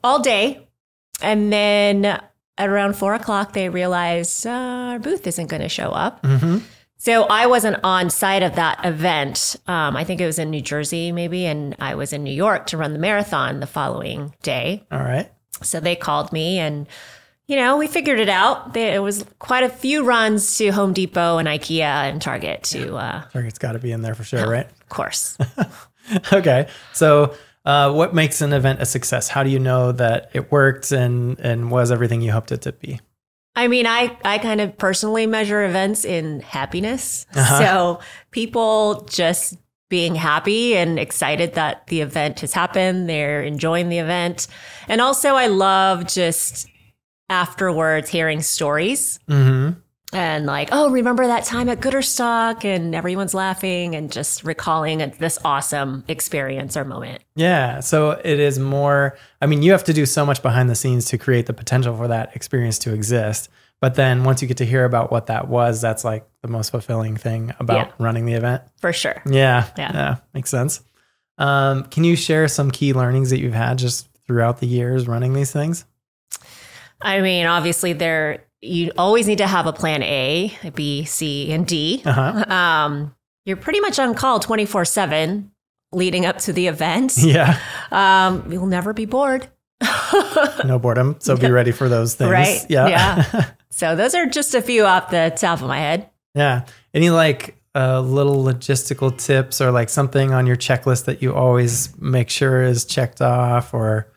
all 0.04 0.20
day, 0.22 0.68
and 1.22 1.52
then 1.52 2.06
at 2.06 2.70
around 2.70 2.96
four 2.96 3.14
o'clock 3.14 3.54
they 3.54 3.70
realized 3.70 4.46
uh, 4.46 4.50
our 4.52 5.00
booth 5.00 5.26
isn't 5.26 5.48
going 5.48 5.62
to 5.62 5.70
show 5.70 5.90
up. 5.90 6.26
hmm 6.26 6.58
So 7.04 7.24
I 7.24 7.48
wasn't 7.48 7.78
on 7.84 8.12
site 8.12 8.44
of 8.44 8.54
that 8.58 8.86
event. 8.86 9.56
Um, 9.66 9.98
I 9.98 10.04
think 10.04 10.22
it 10.22 10.28
was 10.28 10.38
in 10.38 10.52
New 10.52 10.62
Jersey, 10.62 11.12
maybe, 11.12 11.48
and 11.48 11.76
I 11.80 11.96
was 11.96 12.14
in 12.14 12.24
New 12.24 12.34
York 12.34 12.68
to 12.68 12.78
run 12.78 12.94
the 12.94 13.00
marathon 13.00 13.60
the 13.60 13.66
following 13.66 14.36
day. 14.44 14.84
All 14.92 15.00
right. 15.00 15.28
So 15.64 15.80
they 15.80 15.96
called 15.96 16.32
me, 16.32 16.60
and 16.60 16.86
you 17.48 17.56
know 17.56 17.78
we 17.78 17.88
figured 17.88 18.20
it 18.20 18.30
out. 18.30 18.74
There- 18.74 18.94
It 18.94 19.00
was 19.00 19.26
quite 19.40 19.64
a 19.64 19.70
few 19.70 20.04
runs 20.04 20.58
to 20.60 20.70
Home 20.70 20.94
Depot 20.94 21.40
and 21.40 21.48
IKEA 21.48 21.82
and 22.12 22.22
Target 22.22 22.62
to, 22.66 22.96
uh, 22.98 23.24
Target's 23.34 23.58
got 23.58 23.72
to 23.72 23.80
be 23.80 23.92
in 23.92 24.04
there 24.04 24.14
for 24.14 24.24
sure, 24.24 24.48
right? 24.48 24.68
of 24.70 24.90
course. 24.90 25.40
okay. 26.34 26.68
So, 26.94 27.34
uh, 27.66 27.92
what 27.92 28.14
makes 28.14 28.42
an 28.42 28.54
event 28.54 28.80
a 28.80 28.86
success? 28.86 29.28
How 29.28 29.42
do 29.42 29.50
you 29.50 29.58
know 29.58 29.92
that 29.94 30.30
it 30.34 30.52
worked 30.52 30.92
and 30.92 31.40
and 31.40 31.72
was 31.72 31.92
everything 31.92 32.22
you 32.22 32.32
hoped 32.32 32.52
it 32.52 32.62
to 32.62 32.74
be? 32.74 33.00
I 33.56 33.68
mean, 33.68 33.86
I, 33.86 34.18
I 34.24 34.38
kind 34.38 34.62
of 34.62 34.78
personally 34.78 35.28
measure 35.28 35.64
events 35.64 36.06
in 36.06 36.40
happiness. 36.42 37.26
Uh-huh. 37.36 37.60
So 37.60 38.00
people 38.32 39.06
just 39.10 39.58
being 39.90 40.16
happy 40.16 40.76
and 40.78 40.98
excited 40.98 41.54
that 41.56 41.86
the 41.88 42.00
event 42.00 42.40
has 42.40 42.54
happened, 42.54 43.10
they're 43.10 43.44
enjoying 43.44 43.90
the 43.90 44.00
event. 44.00 44.48
And 44.88 45.02
also, 45.02 45.36
I 45.36 45.48
love 45.48 46.08
just 46.08 46.68
afterwards 47.30 48.10
hearing 48.10 48.42
stories 48.42 49.20
Mm-hmm. 49.30 49.80
And 50.14 50.46
like, 50.46 50.70
oh, 50.72 50.90
remember 50.90 51.26
that 51.28 51.46
time 51.46 51.70
at 51.70 51.80
goodrstock? 51.80 52.66
And 52.66 52.94
everyone's 52.94 53.34
laughing 53.34 53.96
and 53.96 54.12
just 54.12 54.44
recalling 54.44 54.98
this 55.20 55.40
awesome 55.46 56.04
experience 56.08 56.76
or 56.76 56.84
moment. 56.84 57.24
Yeah. 57.36 57.80
So 57.80 58.12
it 58.12 58.40
is 58.40 58.60
more. 58.60 59.18
I 59.42 59.46
mean, 59.46 59.62
you 59.62 59.72
have 59.72 59.86
to 59.86 59.94
do 59.94 60.06
so 60.06 60.26
much 60.26 60.42
behind 60.42 60.70
the 60.70 60.76
scenes 60.76 61.06
to 61.06 61.18
create 61.18 61.46
the 61.46 61.54
potential 61.54 61.96
for 61.96 62.08
that 62.10 62.36
experience 62.36 62.78
to 62.80 62.94
exist. 62.94 63.50
But 63.80 63.96
then 63.96 64.24
once 64.26 64.42
you 64.42 64.48
get 64.48 64.58
to 64.58 64.66
hear 64.66 64.86
about 64.86 65.12
what 65.12 65.28
that 65.28 65.48
was, 65.48 65.82
that's 65.82 66.04
like 66.04 66.28
the 66.42 66.48
most 66.50 66.72
fulfilling 66.72 67.16
thing 67.18 67.54
about 67.60 67.88
Yeah. 67.88 67.94
running 67.98 68.26
the 68.26 68.34
event. 68.34 68.64
For 68.80 68.94
sure. 68.94 69.22
Yeah. 69.26 69.68
Yeah. 69.78 69.92
yeah 69.94 70.16
Makes 70.34 70.50
sense. 70.52 70.82
Um, 71.38 71.86
can 71.86 72.04
you 72.04 72.16
share 72.16 72.48
some 72.48 72.70
key 72.70 72.94
learnings 72.94 73.30
that 73.32 73.40
you've 73.40 73.54
had 73.54 73.78
just 73.80 74.08
throughout 74.28 74.60
the 74.60 74.68
years 74.68 75.08
running 75.08 75.34
these 75.34 75.52
things? 75.52 75.86
I 77.02 77.22
mean, 77.22 77.48
obviously, 77.48 77.94
there 77.94 78.44
you 78.62 78.92
always 78.98 79.28
need 79.28 79.40
to 79.40 79.48
have 79.48 79.66
a 79.66 79.74
plan 79.74 80.04
A, 80.04 80.56
B, 80.76 81.04
C, 81.06 81.52
and 81.52 81.66
D. 81.66 82.02
Uh 82.06 82.12
huh. 82.12 82.54
Um, 82.54 83.16
you're 83.46 83.58
pretty 83.58 83.80
much 83.80 83.98
on 84.00 84.14
call 84.14 84.40
24 84.40 84.86
7 84.86 85.52
leading 85.92 86.26
up 86.26 86.38
to 86.40 86.54
the 86.54 86.68
event. 86.68 87.18
Yeah. 87.18 87.60
Um, 87.92 88.52
you'll 88.52 88.68
never 88.68 88.94
be 88.94 89.06
bored. 89.06 89.48
No 90.66 90.78
boredom. 90.78 91.16
So 91.20 91.38
be 91.38 91.50
ready 91.50 91.72
for 91.72 91.90
those 91.90 92.16
things. 92.16 92.30
Right. 92.30 92.66
Yeah. 92.70 92.88
Yeah. 92.88 93.46
so, 93.70 93.96
those 93.96 94.14
are 94.14 94.26
just 94.26 94.54
a 94.54 94.62
few 94.62 94.86
off 94.86 95.10
the 95.10 95.34
top 95.36 95.62
of 95.62 95.68
my 95.68 95.80
head. 95.80 96.10
Yeah. 96.36 96.66
Any 96.94 97.10
like 97.10 97.56
uh, 97.74 98.02
little 98.02 98.44
logistical 98.44 99.18
tips 99.18 99.62
or 99.62 99.72
like 99.72 99.90
something 99.90 100.34
on 100.34 100.46
your 100.46 100.58
checklist 100.58 101.06
that 101.06 101.22
you 101.22 101.34
always 101.34 101.98
make 102.00 102.30
sure 102.30 102.62
is 102.62 102.86
checked 102.86 103.22
off 103.22 103.74
or 103.74 104.12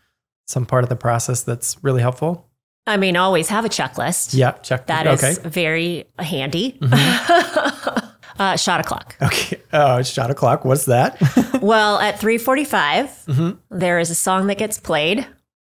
some 0.46 0.66
part 0.66 0.82
of 0.82 0.90
the 0.90 0.96
process 0.96 1.42
that's 1.42 1.82
really 1.82 2.02
helpful? 2.02 2.48
I 2.86 2.96
mean, 2.96 3.16
always 3.16 3.48
have 3.48 3.64
a 3.64 3.68
checklist. 3.68 4.34
Yeah. 4.34 4.52
Check 4.52 4.86
That 4.86 5.06
is 5.06 5.22
okay. 5.22 5.32
Mm-hmm. 5.32 5.48
very 5.48 6.04
handy. 6.18 6.78
Uh, 8.36 8.56
shot 8.56 8.80
o'clock. 8.80 9.16
Okay. 9.22 9.60
Oh, 9.72 9.98
it's 9.98 10.08
shot 10.08 10.28
o'clock. 10.28 10.64
What's 10.64 10.86
that? 10.86 11.20
well, 11.62 12.00
at 12.00 12.16
3:45, 12.16 13.58
there 13.70 14.00
is 14.00 14.10
a 14.10 14.14
song 14.16 14.48
that 14.48 14.58
gets 14.58 14.78
played 14.80 15.24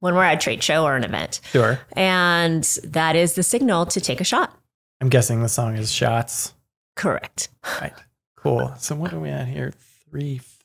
when 0.01 0.15
we're 0.15 0.25
at 0.25 0.35
a 0.35 0.41
trade 0.41 0.63
show 0.63 0.85
or 0.85 0.95
an 0.95 1.03
event, 1.05 1.41
sure. 1.53 1.81
and 1.95 2.63
that 2.85 3.17
is 3.17 3.33
the 3.33 3.43
signal 3.43 3.87
to 3.87 3.99
take 3.99 4.21
a 4.21 4.25
shot. 4.25 4.55
I'm 5.01 5.09
guessing 5.09 5.41
the 5.41 5.49
song 5.49 5.77
is 5.77 5.91
shots. 5.91 6.53
Correct. 6.97 7.49
Right. 7.81 7.95
Cool. 8.37 8.75
So 8.79 8.95
what 8.95 9.15
are 9.15 9.21
we 9.21 9.31
at 9.31 9.49
here? 9.49 9.73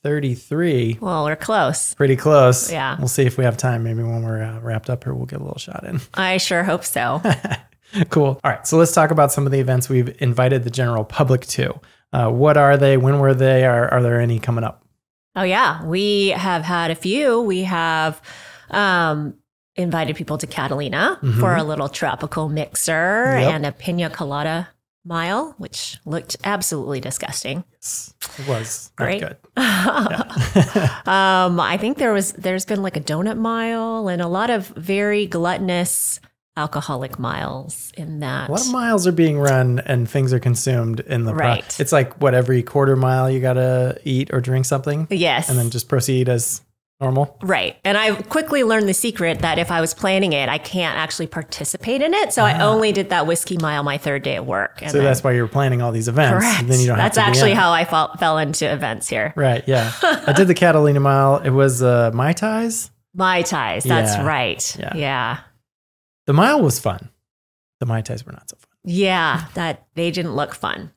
333. 0.06 1.00
Well, 1.02 1.26
we're 1.26 1.36
close. 1.36 1.94
Pretty 1.96 2.16
close. 2.16 2.72
Yeah. 2.72 2.96
We'll 3.00 3.08
see 3.08 3.24
if 3.26 3.38
we 3.38 3.44
have 3.44 3.58
time. 3.58 3.84
Maybe 3.84 4.04
when 4.04 4.24
we're 4.24 4.44
uh, 4.44 4.60
wrapped 4.60 4.90
up 4.90 5.04
here, 5.04 5.14
we'll 5.14 5.26
get 5.26 5.40
a 5.40 5.44
little 5.44 5.58
shot 5.60 5.84
in. 5.84 6.00
I 6.14 6.38
sure 6.38 6.64
hope 6.64 6.84
so. 6.84 7.22
cool. 8.10 8.40
All 8.44 8.52
right. 8.52 8.66
So 8.68 8.78
let's 8.78 8.92
talk 8.92 9.10
about 9.12 9.32
some 9.32 9.46
of 9.46 9.52
the 9.52 9.60
events 9.60 9.90
we've 9.90 10.16
invited 10.22 10.64
the 10.64 10.70
general 10.70 11.04
public 11.04 11.42
to. 11.48 11.80
Uh, 12.14 12.30
what 12.30 12.56
are 12.56 12.78
they? 12.78 12.98
When 12.98 13.20
were 13.20 13.34
they? 13.34 13.66
Are, 13.66 13.92
are 13.92 14.04
there 14.04 14.22
any 14.22 14.40
coming 14.40 14.64
up? 14.64 14.84
Oh 15.36 15.44
yeah, 15.44 15.84
we 15.86 16.30
have 16.30 16.62
had 16.64 16.92
a 16.92 16.96
few. 16.96 17.42
We 17.42 17.64
have 17.64 18.22
um, 18.70 19.34
invited 19.76 20.16
people 20.16 20.38
to 20.38 20.48
Catalina 20.48 21.20
Mhm. 21.22 21.40
for 21.42 21.56
a 21.56 21.64
little 21.64 21.90
tropical 21.90 22.48
mixer 22.48 23.36
Yep. 23.38 23.54
and 23.54 23.66
a 23.66 23.72
pina 23.74 24.10
colada 24.10 24.70
mile, 25.06 25.54
which 25.58 25.98
looked 26.06 26.38
absolutely 26.44 27.00
disgusting. 27.00 27.64
Yes, 27.74 28.14
it 28.40 28.48
was 28.48 28.92
Great. 28.96 29.22
good. 29.22 29.38
um, 29.58 31.60
I 31.60 31.78
think 31.80 31.98
there 31.98 32.14
was 32.14 32.34
there's 32.34 32.66
been 32.66 32.82
like 32.82 32.98
a 32.98 33.02
donut 33.02 33.38
mile 33.38 34.08
and 34.08 34.22
a 34.22 34.28
lot 34.28 34.50
of 34.50 34.68
very 34.70 35.28
gluttonous 35.28 36.20
alcoholic 36.58 37.20
miles 37.20 37.92
in 37.98 38.22
that. 38.22 38.50
A 38.50 38.52
lot 38.52 38.66
of 38.66 38.72
miles 38.72 39.06
are 39.06 39.12
being 39.12 39.38
run 39.38 39.80
and 39.80 40.10
things 40.10 40.34
are 40.34 40.40
consumed 40.40 41.02
in 41.02 41.26
the 41.26 41.34
pro- 41.34 41.60
It's 41.80 41.92
like 41.92 42.20
what 42.22 42.34
every 42.34 42.64
quarter 42.64 42.96
mile 42.96 43.30
you 43.30 43.42
gotta 43.42 44.00
eat 44.04 44.34
or 44.34 44.42
drink 44.42 44.66
something, 44.66 45.08
yes, 45.10 45.50
and 45.50 45.60
then 45.60 45.70
just 45.70 45.90
proceed 45.90 46.30
as 46.30 46.62
normal. 47.02 47.38
Right. 47.42 47.76
And 47.84 47.98
I 47.98 48.16
quickly 48.22 48.64
learned 48.64 48.88
the 48.88 48.94
secret 48.94 49.40
that 49.40 49.58
if 49.60 49.70
I 49.72 49.82
was 49.82 49.94
planning 49.94 50.34
it, 50.34 50.48
I 50.50 50.58
can't 50.58 50.98
actually 50.98 51.28
participate 51.28 52.02
in 52.02 52.14
it. 52.14 52.32
So 52.34 52.44
I 52.44 52.62
only 52.62 52.92
did 52.92 53.10
that 53.10 53.28
whiskey 53.28 53.58
mile 53.58 53.84
my 53.84 53.98
third 53.98 54.24
day 54.24 54.36
at 54.36 54.46
work. 54.46 54.78
And 54.82 54.88
Ah. 54.88 54.92
So 54.92 54.98
then- 54.98 55.06
that's 55.06 55.24
why 55.24 55.34
you're 55.34 55.48
planning 55.48 55.82
all 55.82 55.92
these 55.92 56.08
events. 56.08 56.40
correct. 56.44 56.68
Then 56.68 56.80
you 56.80 56.88
don't 56.88 56.98
that's 56.98 57.18
have 57.18 57.26
to 57.26 57.30
actually 57.30 57.54
how 57.54 57.72
I 57.72 57.84
fell, 57.86 58.16
fell 58.18 58.38
into 58.38 58.72
events 58.72 59.10
here. 59.10 59.34
Right. 59.36 59.64
Yeah. 59.68 59.92
I 60.28 60.32
did 60.34 60.48
the 60.48 60.54
Catalina 60.56 61.00
mile. 61.00 61.38
It 61.40 61.50
was 61.52 61.84
uh, 61.84 62.12
Mai 62.14 62.34
Tais. 62.34 62.90
My 63.14 63.42
ties. 63.42 63.84
That's 63.84 64.16
Yeah. 64.16 64.26
right. 64.26 64.76
Yeah. 64.80 64.96
Yeah. 64.96 65.38
The 66.28 66.34
mile 66.34 66.62
was 66.62 66.80
fun. 66.80 67.10
The 67.80 67.86
Mai 67.86 68.02
Tais 68.02 68.26
were 68.26 68.32
not 68.32 68.50
so 68.50 68.58
fun. 68.58 68.75
Yeah. 68.86 69.46
That 69.56 69.86
they 69.96 70.12
didn't 70.12 70.36
look 70.36 70.54
fun. 70.54 70.92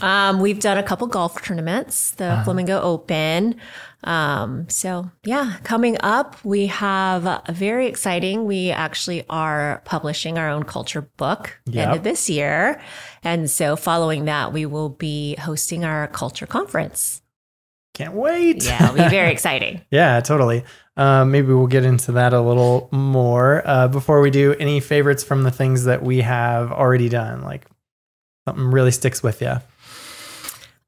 Um, 0.00 0.40
we've 0.40 0.60
done 0.60 0.78
a 0.78 0.82
couple 0.82 1.06
golf 1.06 1.42
tournaments, 1.42 2.10
the 2.12 2.26
Uh-huh. 2.26 2.44
Flamingo 2.44 2.80
Open. 2.80 3.56
Um, 4.04 4.68
so 4.68 5.10
yeah, 5.24 5.56
coming 5.62 5.96
up, 6.00 6.36
we 6.44 6.66
have 6.66 7.24
a 7.26 7.42
very 7.50 7.86
exciting. 7.86 8.44
We 8.44 8.70
actually 8.70 9.24
are 9.30 9.80
publishing 9.84 10.38
our 10.38 10.48
own 10.50 10.64
culture 10.64 11.02
book 11.16 11.58
end 11.66 11.74
Yep. 11.76 11.96
of 11.96 12.02
this 12.02 12.28
year. 12.28 12.80
And 13.22 13.48
so 13.50 13.76
following 13.76 14.24
that, 14.26 14.52
we 14.52 14.66
will 14.66 14.88
be 14.88 15.36
hosting 15.36 15.84
our 15.84 16.08
culture 16.08 16.46
conference. 16.46 17.22
Can't 17.94 18.14
wait. 18.14 18.64
Yeah, 18.64 18.84
it'll 18.84 18.96
be 18.96 19.08
very 19.08 19.30
exciting. 19.36 19.82
Yeah, 19.90 20.20
totally. 20.20 20.64
Um, 20.96 21.30
maybe 21.30 21.48
we'll 21.48 21.66
get 21.68 21.84
into 21.84 22.12
that 22.12 22.32
a 22.34 22.40
little 22.40 22.88
more. 22.92 23.62
Uh, 23.66 23.88
before 23.88 24.20
we 24.20 24.30
do, 24.30 24.54
any 24.60 24.80
favorites 24.80 25.24
from 25.24 25.42
the 25.42 25.50
things 25.50 25.84
that 25.84 26.02
we 26.02 26.20
have 26.20 26.70
already 26.70 27.08
done? 27.08 27.42
Like 27.42 27.64
something 28.46 28.70
really 28.70 28.90
sticks 28.90 29.22
with 29.22 29.40
you? 29.40 29.54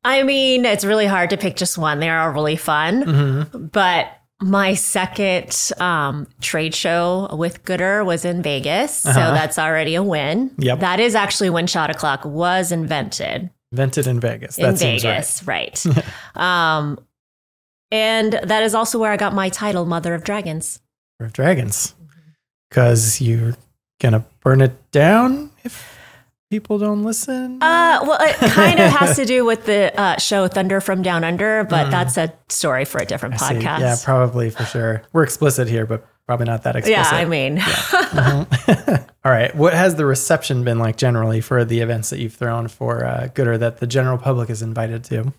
I 0.05 0.23
mean, 0.23 0.67
it's 0.67 0.85
really 0.85 1.07
hard 1.07 1.31
to 1.31 1.37
pick 1.39 1.57
just 1.57 1.79
one. 1.79 2.01
They 2.01 2.11
are 2.11 2.29
all 2.29 2.35
really 2.35 2.57
fun. 2.57 3.05
Mm-hmm. 3.05 3.67
But 3.69 4.09
my 4.43 4.75
second 4.75 5.57
um, 5.79 6.27
trade 6.43 6.75
show 6.75 7.35
with 7.35 7.65
goodr 7.65 8.05
was 8.05 8.27
in 8.27 8.43
Vegas. 8.43 8.95
So 8.99 9.11
Uh-huh. 9.11 9.31
that's 9.33 9.59
already 9.59 9.95
a 9.95 10.03
win. 10.03 10.51
Yep. 10.59 10.81
That 10.81 11.01
is 11.01 11.15
actually 11.15 11.49
when 11.49 11.67
Shot 11.67 11.89
O'Clock 11.91 12.25
was 12.27 12.71
invented 12.73 13.49
Invented 13.73 14.07
in 14.07 14.21
Vegas. 14.21 14.59
in 14.59 14.65
That 14.65 14.79
seems 14.79 15.03
right. 15.05 15.13
Vegas. 15.15 15.43
Right. 15.47 15.87
um, 16.35 16.99
and 17.95 18.33
that 18.43 18.63
is 18.65 18.75
also 18.75 18.99
where 18.99 19.13
I 19.13 19.17
got 19.17 19.33
my 19.35 19.49
title, 19.49 19.87
Mother 19.87 20.15
of 20.15 20.25
Dragons. 20.25 20.81
Mother 21.21 21.27
of 21.29 21.33
Dragons. 21.33 21.95
Because 22.69 23.21
you're 23.21 23.55
going 24.01 24.13
to 24.15 24.25
burn 24.41 24.61
it 24.61 24.91
down 24.91 25.51
if 25.63 25.97
people 26.51 26.79
don't 26.79 27.05
listen? 27.05 27.63
Uh, 27.63 28.01
well, 28.03 28.19
it 28.21 28.35
kind 28.53 28.81
of 28.81 28.91
has 28.91 29.15
to 29.17 29.25
do 29.25 29.45
with 29.45 29.65
the 29.67 29.93
uh, 29.99 30.19
show 30.19 30.49
Thunder 30.49 30.81
from 30.81 31.03
Down 31.03 31.23
Under, 31.25 31.63
but 31.65 31.91
that's 31.91 32.17
a 32.17 32.33
story 32.49 32.85
for 32.85 33.01
a 33.01 33.07
different 33.07 33.37
Mm. 33.37 33.43
I 33.43 33.49
see. 33.49 33.55
podcast. 33.67 33.81
Yeah, 33.81 33.97
probably 34.05 34.51
for 34.51 34.65
sure. 34.65 35.03
We're 35.13 35.23
explicit 35.23 35.69
here, 35.69 35.87
but 35.87 36.05
probably 36.27 36.47
not 36.47 36.65
that 36.65 36.75
explicit. 36.77 37.13
Yeah, 37.13 37.17
I 37.19 37.25
mean, 37.27 37.59
Mhm. 37.59 39.09
All 39.25 39.33
right. 39.33 39.55
What 39.55 39.73
has 39.73 39.95
the 39.95 40.05
reception 40.05 40.65
been 40.65 40.79
like 40.79 40.97
generally 40.97 41.41
for 41.41 41.65
the 41.65 41.81
events 41.81 42.11
that 42.11 42.19
you've 42.19 42.35
thrown 42.35 42.69
for 42.69 43.05
uh, 43.05 43.29
goodr 43.35 43.59
that 43.61 43.79
the 43.79 43.87
general 43.87 44.19
public 44.19 44.51
is 44.51 44.61
invited 44.63 45.05
to? 45.05 45.33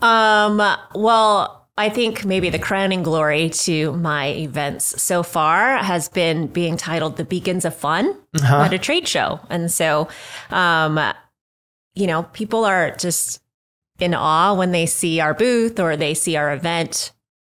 Um, 0.00 0.60
well, 0.94 1.66
I 1.76 1.88
think 1.88 2.24
maybe 2.24 2.50
the 2.50 2.58
crowning 2.58 3.02
glory 3.02 3.50
to 3.50 3.92
my 3.92 4.28
events 4.28 5.02
so 5.02 5.22
far 5.22 5.78
has 5.78 6.08
been 6.08 6.46
being 6.46 6.76
titled 6.76 7.16
The 7.16 7.24
Beacons 7.24 7.64
of 7.64 7.74
Fun 7.74 8.16
Uh-huh. 8.36 8.62
at 8.62 8.72
a 8.72 8.78
trade 8.78 9.08
show. 9.08 9.40
And 9.50 9.70
so, 9.72 10.08
um, 10.50 11.00
you 11.94 12.06
know, 12.06 12.24
people 12.32 12.64
are 12.64 12.92
just 12.92 13.40
in 13.98 14.14
awe 14.14 14.54
when 14.54 14.72
they 14.72 14.86
see 14.86 15.20
our 15.20 15.34
booth 15.34 15.78
or 15.80 15.96
they 15.96 16.14
see 16.14 16.36
our 16.36 16.52
event 16.52 17.12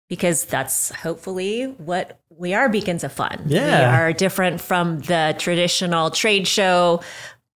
because 0.10 0.46
that's 0.46 0.92
hopefully 0.96 1.64
what 1.78 2.20
we 2.30 2.54
are 2.54 2.70
beacons 2.70 3.04
of 3.04 3.12
fun. 3.12 3.42
Yeah. 3.48 3.80
We 3.80 3.96
are 3.98 4.14
different 4.14 4.62
from 4.62 5.00
the 5.00 5.36
traditional 5.40 6.12
trade 6.12 6.48
show 6.48 7.02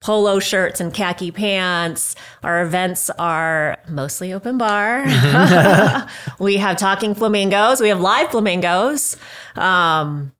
polo 0.00 0.38
shirts 0.38 0.80
and 0.80 0.92
khaki 0.94 1.30
pants. 1.30 2.14
Our 2.42 2.62
events 2.62 3.10
are 3.10 3.78
mostly 3.88 4.32
open 4.32 4.58
bar. 4.58 5.04
we 6.38 6.56
have 6.58 6.76
talking 6.76 7.14
flamingos. 7.14 7.80
We 7.80 7.88
have 7.88 8.00
live 8.00 8.30
flamingos. 8.30 9.16
Um, 9.56 10.32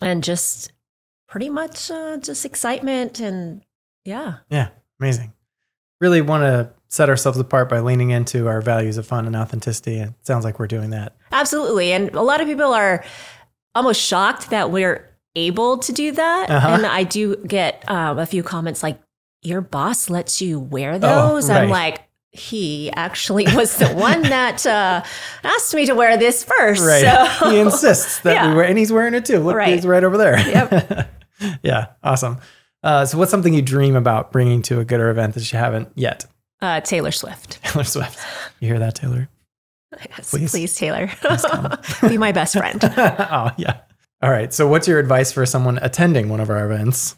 and 0.00 0.22
just 0.22 0.72
pretty 1.28 1.48
much 1.48 1.90
uh, 1.90 2.18
just 2.18 2.44
excitement 2.44 3.20
and 3.20 3.62
yeah. 4.04 4.38
Yeah, 4.50 4.68
amazing. 5.00 5.32
Really 6.00 6.20
want 6.20 6.42
to 6.42 6.72
set 6.88 7.08
ourselves 7.08 7.38
apart 7.38 7.68
by 7.68 7.80
leaning 7.80 8.10
into 8.10 8.46
our 8.46 8.60
values 8.60 8.96
of 8.96 9.06
fun 9.06 9.26
and 9.26 9.34
authenticity. 9.34 9.98
And 9.98 10.10
it 10.10 10.26
sounds 10.26 10.44
like 10.44 10.58
we're 10.58 10.66
doing 10.68 10.90
that. 10.90 11.16
Absolutely. 11.32 11.92
And 11.92 12.14
a 12.14 12.22
lot 12.22 12.40
of 12.40 12.46
people 12.46 12.72
are 12.72 13.04
almost 13.74 14.00
shocked 14.00 14.50
that 14.50 14.70
we're 14.70 15.10
able 15.36 15.78
to 15.78 15.92
do 15.92 16.10
that. 16.12 16.50
Uh-huh. 16.50 16.68
And 16.68 16.86
I 16.86 17.04
do 17.04 17.36
get 17.36 17.84
um, 17.88 18.18
a 18.18 18.26
few 18.26 18.42
comments 18.42 18.82
like, 18.82 18.98
your 19.42 19.60
boss 19.60 20.10
lets 20.10 20.40
you 20.42 20.58
wear 20.58 20.94
Oh, 20.94 20.98
those. 20.98 21.48
I'm 21.50 21.68
like, 21.68 22.00
he 22.32 22.90
actually 22.92 23.44
was 23.54 23.76
the 23.76 23.88
one 23.94 24.22
that 24.22 24.66
uh, 24.66 25.02
asked 25.44 25.72
me 25.74 25.86
to 25.86 25.94
wear 25.94 26.16
this 26.16 26.42
first. 26.42 26.82
Right. 26.84 27.02
So 27.38 27.50
he 27.50 27.58
insists 27.60 28.18
that 28.20 28.32
Yeah. 28.34 28.48
we 28.50 28.56
wear, 28.56 28.64
and 28.64 28.76
he's 28.76 28.90
wearing 28.90 29.14
it 29.14 29.24
too. 29.24 29.38
Look, 29.38 29.54
Right. 29.54 29.74
he's 29.74 29.86
right 29.86 30.02
over 30.02 30.16
there. 30.18 30.38
Yep. 30.40 31.10
yeah, 31.62 31.86
awesome. 32.02 32.38
Uh, 32.82 33.04
so, 33.04 33.18
what's 33.18 33.30
something 33.30 33.54
you 33.54 33.62
dream 33.62 33.94
about 33.96 34.32
bringing 34.32 34.62
to 34.62 34.80
a 34.80 34.84
goodr 34.84 35.10
event 35.10 35.34
that 35.34 35.52
you 35.52 35.58
haven't 35.58 35.90
yet? 35.94 36.26
uh, 36.60 36.80
Taylor 36.80 37.10
Swift. 37.12 37.62
Taylor 37.62 37.84
Swift. 37.84 38.18
You 38.60 38.68
hear 38.68 38.78
that, 38.80 38.94
Taylor? 38.96 39.28
Yes, 40.10 40.30
Please. 40.30 40.50
please, 40.50 40.74
Taylor. 40.76 41.10
Be 42.08 42.18
my 42.18 42.32
best 42.32 42.56
friend. 42.56 42.80
oh, 42.82 43.50
yeah. 43.56 43.80
All 44.22 44.30
right. 44.30 44.52
So, 44.52 44.66
what's 44.66 44.88
your 44.88 44.98
advice 44.98 45.32
for 45.32 45.44
someone 45.46 45.78
attending 45.82 46.28
one 46.28 46.40
of 46.40 46.50
our 46.50 46.64
events? 46.70 47.16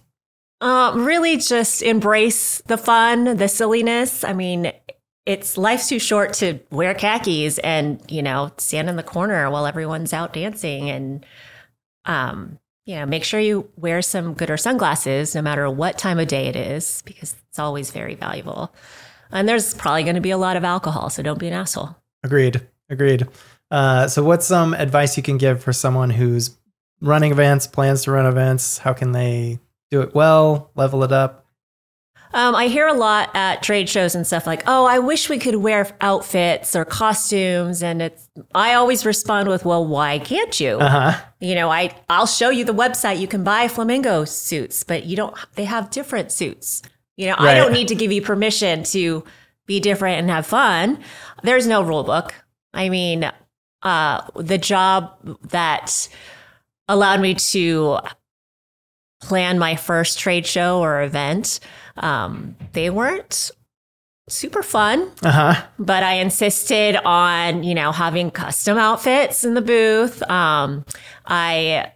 Uh, 0.61 0.93
really 0.97 1.37
just 1.37 1.83
embrace 1.83 2.61
the 2.63 2.77
fun, 2.77 3.37
the 3.37 3.49
silliness. 3.49 4.25
I 4.25 4.33
mean, 4.33 4.73
it's 5.25 5.57
life's 5.57 5.89
too 5.89 6.01
short 6.01 6.33
to 6.35 6.59
wear 6.71 6.95
khakis 6.95 7.59
and, 7.59 8.03
you 8.11 8.23
know, 8.23 8.51
stand 8.59 8.89
in 8.89 8.97
the 8.97 9.03
corner 9.05 9.49
while 9.51 9.67
everyone's 9.67 10.13
out 10.13 10.33
dancing 10.33 10.91
and 10.91 11.25
um, 12.07 12.59
you 12.87 12.97
know, 12.97 13.05
make 13.05 13.23
sure 13.23 13.39
you 13.39 13.71
wear 13.77 14.01
some 14.01 14.35
goodr 14.35 14.59
sunglasses 14.59 15.35
no 15.35 15.43
matter 15.43 15.69
what 15.71 15.99
time 15.99 16.19
of 16.19 16.27
day 16.27 16.47
it 16.47 16.57
is 16.57 17.03
because 17.03 17.37
it's 17.47 17.59
always 17.59 17.91
very 17.91 18.15
valuable. 18.15 18.75
And 19.31 19.47
there's 19.47 19.75
probably 19.75 20.05
going 20.05 20.15
to 20.15 20.23
be 20.23 20.31
a 20.31 20.39
lot 20.39 20.57
of 20.57 20.65
alcohol, 20.65 21.11
so 21.11 21.23
don't 21.23 21.39
be 21.39 21.49
an 21.49 21.53
asshole. 21.53 21.95
Agreed. 22.25 22.67
Agreed. 22.89 23.29
Uh, 23.71 24.09
so, 24.09 24.25
what's 24.25 24.47
some 24.47 24.73
advice 24.73 25.19
you 25.19 25.23
can 25.23 25.37
give 25.37 25.63
for 25.63 25.75
someone 25.75 26.09
who's 26.09 26.57
running 27.01 27.33
events, 27.33 27.67
plans 27.67 28.03
to 28.05 28.13
run 28.13 28.27
events? 28.27 28.79
How 28.79 28.93
can 28.93 29.13
they 29.13 29.59
do 29.91 30.01
it 30.03 30.15
well, 30.15 30.71
level 30.75 31.05
it 31.05 31.13
up? 31.13 31.47
Um, 32.35 32.55
I 32.55 32.67
hear 32.67 32.87
a 32.87 32.93
lot 32.93 33.31
at 33.35 33.63
trade 33.63 33.89
shows 33.89 34.15
and 34.15 34.27
stuff 34.27 34.47
like, 34.47 34.63
"Oh, 34.67 34.85
I 34.85 34.99
wish 34.99 35.31
we 35.31 35.39
could 35.39 35.57
wear 35.57 35.91
outfits 36.01 36.77
or 36.77 36.85
costumes," 36.85 37.83
and 37.83 38.03
it's. 38.03 38.29
I 38.55 38.75
always 38.75 39.07
respond 39.07 39.49
with, 39.49 39.65
"Well, 39.65 39.87
why 39.87 40.19
can't 40.19 40.61
you? 40.61 40.79
Uh 40.79 40.89
huh. 40.89 41.25
You 41.41 41.55
know, 41.55 41.71
I 41.71 41.95
I'll 42.11 42.27
show 42.27 42.51
you 42.51 42.65
the 42.65 42.75
website. 42.75 43.19
You 43.19 43.29
can 43.29 43.45
buy 43.45 43.67
flamingo 43.69 44.27
suits, 44.27 44.85
but 44.85 45.05
you 45.05 45.17
don't. 45.17 45.35
They 45.55 45.65
have 45.65 45.91
different 45.91 46.31
suits. 46.31 46.83
You 47.17 47.29
know, 47.29 47.37
I 47.39 47.55
don't 47.55 47.73
need 47.73 47.89
to 47.89 47.97
give 47.97 48.13
you 48.13 48.23
permission 48.23 48.85
to 48.85 49.25
be 49.67 49.81
different 49.81 50.21
and 50.21 50.31
have 50.31 50.47
fun. 50.47 51.01
There's 51.43 51.67
no 51.67 51.83
rule 51.83 52.05
book. 52.05 52.33
I 52.73 52.91
mean, 52.91 53.29
uh, 53.83 54.21
the 54.37 54.59
job 54.59 55.39
that 55.49 56.09
allowed 56.89 57.21
me 57.21 57.35
to 57.35 57.99
plan 59.21 59.59
my 59.59 59.77
first 59.77 60.19
trade 60.19 60.47
show 60.47 60.81
or 60.81 61.03
event, 61.03 61.61
um, 61.97 62.57
they 62.73 62.89
weren't 62.91 63.51
super 64.29 64.63
fun, 64.63 65.11
Uh 65.23 65.31
huh. 65.31 65.67
but 65.79 66.03
I 66.03 66.15
insisted 66.15 66.97
on, 66.97 67.63
you 67.63 67.75
know, 67.75 67.93
having 67.93 68.31
custom 68.31 68.77
outfits 68.79 69.43
in 69.45 69.55
the 69.55 69.63
booth. 69.63 70.23
Um, 70.31 70.85
I 71.27 71.93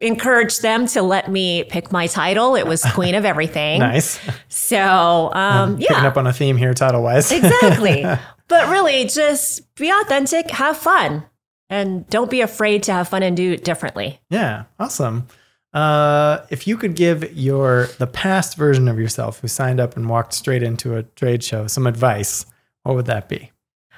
encouraged 0.00 0.60
them 0.62 0.86
to 0.88 1.00
let 1.02 1.30
me 1.30 1.64
pick 1.64 1.90
my 1.92 2.06
title. 2.08 2.56
It 2.56 2.66
was 2.66 2.82
Queen 2.92 3.14
of 3.14 3.24
Everything. 3.24 3.78
Nice. 3.84 4.18
So, 4.48 5.32
um, 5.32 5.78
Picking 5.78 5.96
yeah, 5.96 6.06
up 6.08 6.16
on 6.16 6.26
a 6.26 6.32
theme 6.32 6.56
here, 6.56 6.74
title 6.74 7.02
wise. 7.02 7.30
exactly. 7.32 8.04
but 8.48 8.68
really, 8.68 9.04
just 9.06 9.74
be 9.76 9.90
authentic, 9.90 10.50
have 10.50 10.76
fun, 10.76 11.24
and 11.70 12.08
don't 12.08 12.30
be 12.30 12.40
afraid 12.40 12.82
to 12.84 12.92
have 12.92 13.08
fun 13.08 13.22
and 13.22 13.36
do 13.36 13.52
it 13.52 13.64
differently. 13.64 14.20
Yeah, 14.30 14.64
awesome. 14.78 15.26
Uh, 15.72 16.46
if 16.50 16.66
you 16.68 16.76
could 16.76 16.94
give 16.94 17.32
your 17.36 17.88
the 17.98 18.06
past 18.06 18.56
version 18.56 18.86
of 18.86 18.98
yourself 18.98 19.40
who 19.40 19.48
signed 19.48 19.80
up 19.80 19.96
and 19.96 20.08
walked 20.08 20.32
straight 20.32 20.62
into 20.62 20.96
a 20.96 21.02
trade 21.02 21.42
show 21.42 21.66
some 21.66 21.86
advice, 21.86 22.46
what 22.84 22.94
would 22.94 23.06
that 23.06 23.28
be? 23.28 23.50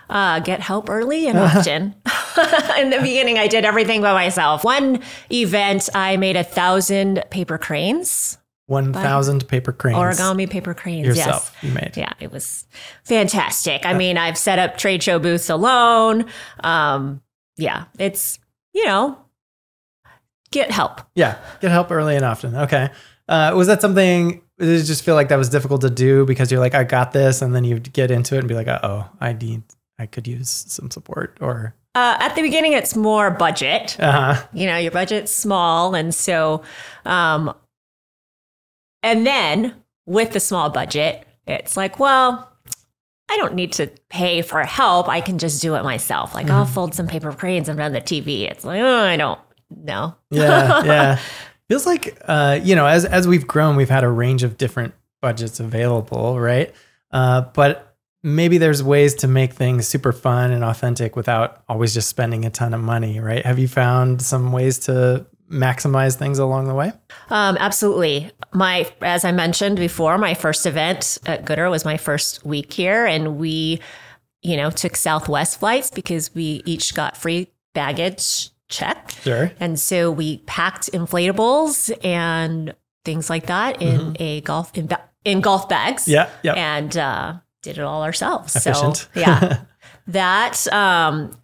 Uh, 0.09 0.39
get 0.41 0.61
help 0.61 0.89
early 0.89 1.27
and 1.27 1.39
often. 1.39 1.95
In 2.79 2.91
the 2.91 2.99
beginning, 3.01 3.39
I 3.39 3.47
did 3.47 3.65
everything 3.65 4.03
by 4.03 4.13
myself. 4.13 4.63
One 4.63 5.01
event, 5.33 5.89
I 5.95 6.17
made 6.17 6.37
a 6.37 6.45
thousand 6.45 7.25
paper 7.31 7.57
cranes, 7.59 8.39
One 8.67 8.93
thousand 8.93 9.49
paper 9.49 9.73
cranes. 9.73 9.99
origami 9.99 10.49
paper 10.49 10.75
cranes. 10.75 11.07
yourself. 11.07 11.55
Yes. 11.63 11.65
You 11.65 11.75
made. 11.75 11.97
Yeah, 11.97 12.13
it 12.21 12.31
was 12.31 12.67
fantastic. 13.05 13.85
I 13.87 13.95
mean, 13.95 14.19
I've 14.19 14.39
set 14.39 14.59
up 14.59 14.77
trade 14.77 15.03
show 15.03 15.19
booths 15.19 15.49
alone. 15.51 16.27
Um, 16.63 17.23
yeah, 17.57 17.85
it's, 17.99 18.39
you 18.73 18.85
know, 18.85 19.19
get 20.51 20.71
help. 20.71 21.01
Yeah, 21.15 21.39
get 21.61 21.71
help 21.71 21.91
early 21.91 22.17
and 22.17 22.25
often. 22.25 22.55
Okay. 22.57 22.91
Uh, 23.29 23.53
was 23.57 23.67
that 23.67 23.81
something? 23.81 24.43
Did 24.59 24.69
it 24.81 24.85
just 24.85 25.05
feel 25.05 25.15
like 25.17 25.29
that 25.29 25.37
was 25.37 25.49
difficult 25.51 25.81
to 25.83 25.91
do 25.91 26.25
because 26.25 26.51
you're 26.51 26.61
like, 26.61 26.75
I 26.75 26.85
got 26.85 27.13
this, 27.13 27.43
and 27.43 27.55
then 27.55 27.65
you 27.65 27.79
get 27.81 28.11
into 28.11 28.37
it 28.37 28.39
and 28.39 28.49
be 28.49 28.55
like, 28.55 28.69
oh, 28.69 29.09
I 29.21 29.33
need, 29.33 29.63
I 29.99 30.07
could 30.07 30.27
use 30.29 30.49
some 30.69 30.91
support, 30.91 31.37
or 31.41 31.75
Uh, 31.95 32.17
at 32.21 32.35
the 32.37 32.43
beginning, 32.43 32.73
it's 32.73 32.95
more 32.97 33.31
budget. 33.31 33.97
uh 33.99 34.35
huh, 34.35 34.47
you 34.53 34.67
know 34.67 34.77
your 34.77 34.93
budget's 34.93 35.33
small 35.33 35.95
and 35.95 36.15
so 36.15 36.63
um 37.07 37.55
and 39.03 39.27
then 39.27 39.75
with 40.07 40.33
the 40.33 40.41
small 40.41 40.69
budget 40.71 41.27
it's 41.47 41.77
like 41.77 41.99
well 41.99 42.51
i 43.29 43.37
don't 43.37 43.55
need 43.55 43.73
to 43.73 43.87
pay 44.09 44.43
for 44.43 44.63
help 44.63 45.09
i 45.09 45.21
can 45.21 45.39
just 45.39 45.61
do 45.63 45.75
it 45.75 45.83
myself 45.83 46.35
like 46.35 46.51
i'll 46.51 46.67
fold 46.67 46.95
some 46.95 47.07
paper 47.07 47.33
cranes 47.33 47.69
and 47.69 47.79
run 47.79 47.93
the 47.93 48.01
tv 48.01 48.51
it's 48.51 48.65
like 48.65 48.81
oh 48.81 49.05
i 49.05 49.17
don't 49.17 49.41
know 49.71 50.15
yeah, 50.31 50.85
yeah. 50.85 51.19
Feels 51.69 51.85
like, 51.87 52.17
uh, 52.27 52.61
you 52.63 52.77
know, 52.77 52.87
as 52.87 53.05
as 53.05 53.27
we've 53.27 53.47
grown, 53.47 53.75
we've 53.75 53.91
had 53.91 54.05
a 54.05 54.09
range 54.09 54.45
of 54.45 54.57
different 54.57 54.95
budgets 55.21 55.59
available, 55.59 56.39
right? 56.39 56.73
Uh, 57.11 57.41
but 57.55 57.97
maybe 58.23 58.59
there's 58.59 58.83
ways 58.83 59.15
to 59.17 59.29
make 59.29 59.53
things 59.53 59.89
super 59.89 60.13
fun 60.13 60.53
and 60.53 60.63
authentic 60.63 61.17
without 61.17 61.63
always 61.69 61.93
just 61.93 62.09
spending 62.09 62.45
a 62.45 62.51
ton 62.51 62.73
of 62.73 62.81
money, 62.81 63.19
right? 63.19 63.45
Have 63.45 63.59
you 63.59 63.67
found 63.67 64.23
some 64.23 64.53
ways 64.53 64.79
to 64.81 65.27
maximize 65.51 66.17
things 66.17 66.39
along 66.39 66.69
the 66.69 66.75
way? 66.75 66.93
Um, 67.31 67.57
absolutely. 67.59 68.31
My, 68.53 68.91
as 69.01 69.25
I 69.25 69.33
mentioned 69.33 69.77
before, 69.77 70.19
my 70.19 70.35
first 70.35 70.67
event 70.67 71.19
at 71.27 71.45
goodr 71.45 71.71
was 71.71 71.85
my 71.85 71.97
first 71.97 72.45
week 72.45 72.73
here, 72.73 73.07
and 73.07 73.37
we, 73.37 73.81
you 74.43 74.57
know, 74.57 74.71
took 74.71 74.97
Southwest 74.97 75.61
flights 75.61 75.91
because 75.91 76.35
we 76.35 76.63
each 76.65 76.95
got 76.95 77.17
free 77.17 77.49
baggage 77.75 78.51
check. 78.69 79.13
Sure. 79.23 79.53
And 79.61 79.79
so 79.79 80.11
we 80.11 80.39
packed 80.39 80.91
inflatables 80.93 81.97
and 82.05 82.75
things 83.05 83.31
like 83.31 83.47
that 83.47 83.81
in 83.81 84.17
a 84.19 84.41
golf 84.41 84.77
in, 84.77 84.87
ba- 84.87 85.09
in 85.25 85.41
golf 85.41 85.69
bags. 85.69 86.03
Mm-hmm. 86.03 86.13
Yeah. 86.13 86.31
Yeah. 86.43 86.55
And 86.55 86.97
uh, 86.97 87.35
did 87.63 87.79
it 87.79 87.85
all 87.85 88.03
ourselves. 88.03 88.57
Efficient. 88.57 88.97
So 88.97 89.21
yeah, 89.21 89.61
that 90.09 90.67
um, 90.73 91.37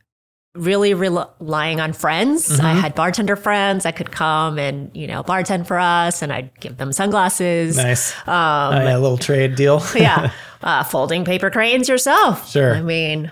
really 0.54 0.92
relying 0.94 1.80
on 1.80 1.92
friends. 1.92 2.48
Mm-hmm. 2.48 2.66
I 2.66 2.74
had 2.74 2.94
bartender 2.94 3.36
friends 3.36 3.84
that 3.84 3.96
could 3.96 4.10
come 4.12 4.58
and 4.58 4.90
you 4.94 5.06
know 5.06 5.22
bartend 5.22 5.66
for 5.66 5.78
us, 5.78 6.22
and 6.22 6.32
I'd 6.32 6.50
give 6.60 6.76
them 6.76 6.92
sunglasses. 6.92 7.76
nice. 7.76 8.12
Um, 8.28 8.34
Uh, 8.34 8.80
yeah, 8.84 8.96
a 8.96 8.98
little 8.98 9.18
trade 9.18 9.56
deal. 9.56 9.82
yeah, 9.94 10.30
uh, 10.62 10.84
folding 10.84 11.24
paper 11.24 11.50
cranes 11.50 11.88
yourself. 11.88 12.50
Sure. 12.50 12.74
I 12.74 12.82
mean, 12.82 13.30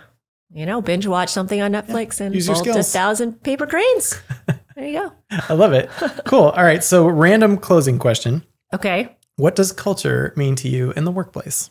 you 0.52 0.66
know, 0.66 0.80
binge 0.80 1.06
watch 1.06 1.28
something 1.30 1.60
on 1.60 1.72
Netflix 1.72 2.20
and 2.20 2.34
use 2.34 2.46
fold 2.46 2.66
a 2.66 2.82
thousand 2.82 3.42
paper 3.42 3.66
cranes. 3.66 4.20
there 4.76 4.86
you 4.88 4.98
go. 4.98 5.12
I 5.30 5.52
love 5.52 5.72
it. 5.72 5.90
Cool. 6.24 6.48
All 6.48 6.64
right. 6.64 6.82
So, 6.82 7.06
random 7.06 7.56
closing 7.58 7.98
question. 7.98 8.44
Okay, 8.72 9.16
What 9.36 9.56
does 9.56 9.72
culture 9.72 10.32
mean 10.36 10.54
to 10.56 10.68
you 10.68 10.92
in 10.92 11.04
the 11.04 11.10
workplace? 11.10 11.70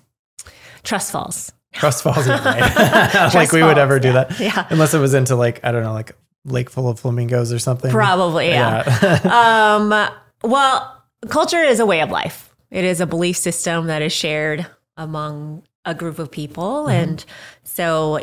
trust 0.83 1.11
falls. 1.11 1.51
Trust 1.73 2.03
falls 2.03 2.25
in, 2.25 2.31
right? 2.31 2.59
like 2.75 3.31
Trust 3.31 3.53
we 3.53 3.61
would 3.61 3.75
falls, 3.75 3.77
ever 3.77 3.99
do 3.99 4.09
yeah. 4.09 4.13
that. 4.13 4.39
Yeah. 4.39 4.67
Unless 4.69 4.93
it 4.93 4.99
was 4.99 5.13
into 5.13 5.35
like, 5.35 5.59
I 5.63 5.71
don't 5.71 5.83
know, 5.83 5.93
like 5.93 6.15
lake 6.45 6.69
full 6.69 6.89
of 6.89 6.99
flamingos 6.99 7.53
or 7.53 7.59
something. 7.59 7.91
Probably, 7.91 8.49
yeah. 8.49 8.83
Yeah. 9.23 9.75
um, 10.41 10.49
well, 10.49 11.03
culture 11.29 11.61
is 11.61 11.79
a 11.79 11.85
way 11.85 12.01
of 12.01 12.09
life. 12.09 12.55
It 12.71 12.83
is 12.83 13.01
a 13.01 13.07
belief 13.07 13.37
system 13.37 13.87
that 13.87 14.01
is 14.01 14.13
shared 14.13 14.65
among 14.97 15.63
a 15.85 15.93
group 15.93 16.19
of 16.19 16.31
people. 16.31 16.85
Mm-hmm. 16.85 16.89
And 16.89 17.25
so, 17.63 18.19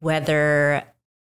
whether 0.00 0.82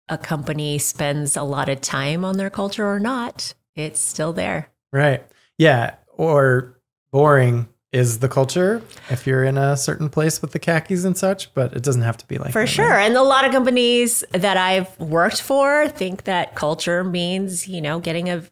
a 0.10 0.17
company 0.17 0.78
spends 0.78 1.38
a 1.38 1.43
lot 1.43 1.69
of 1.69 1.82
time 1.82 2.26
on 2.26 2.38
their 2.38 2.49
culture 2.49 2.88
or 2.88 2.99
not, 2.99 3.54
it's 3.76 3.99
still 3.99 4.34
there. 4.34 4.69
right. 4.91 5.23
Yeah. 5.58 5.95
Or 6.15 6.80
boring 7.12 7.67
is 7.93 8.19
the 8.19 8.27
culture 8.27 8.82
if 9.12 9.25
you're 9.27 9.43
in 9.43 9.58
a 9.58 9.77
certain 9.77 10.10
place 10.10 10.41
with 10.41 10.51
the 10.51 10.60
khakis 10.60 11.06
and 11.06 11.15
such, 11.17 11.53
but 11.53 11.73
it 11.73 11.84
doesn't 11.84 12.01
have 12.01 12.17
to 12.17 12.27
be 12.27 12.38
like 12.39 12.51
For 12.51 12.62
that, 12.63 12.67
sure. 12.67 12.89
right? 12.89 13.06
And 13.06 13.15
a 13.15 13.21
lot 13.23 13.45
of 13.45 13.51
companies 13.51 14.23
that 14.32 14.58
I've 14.58 14.99
worked 14.99 15.41
for 15.41 15.88
think 15.89 16.23
that 16.23 16.56
culture 16.56 17.03
means, 17.03 17.67
you 17.67 17.82
know, 17.82 17.99
getting 17.99 18.29
a 18.29 18.43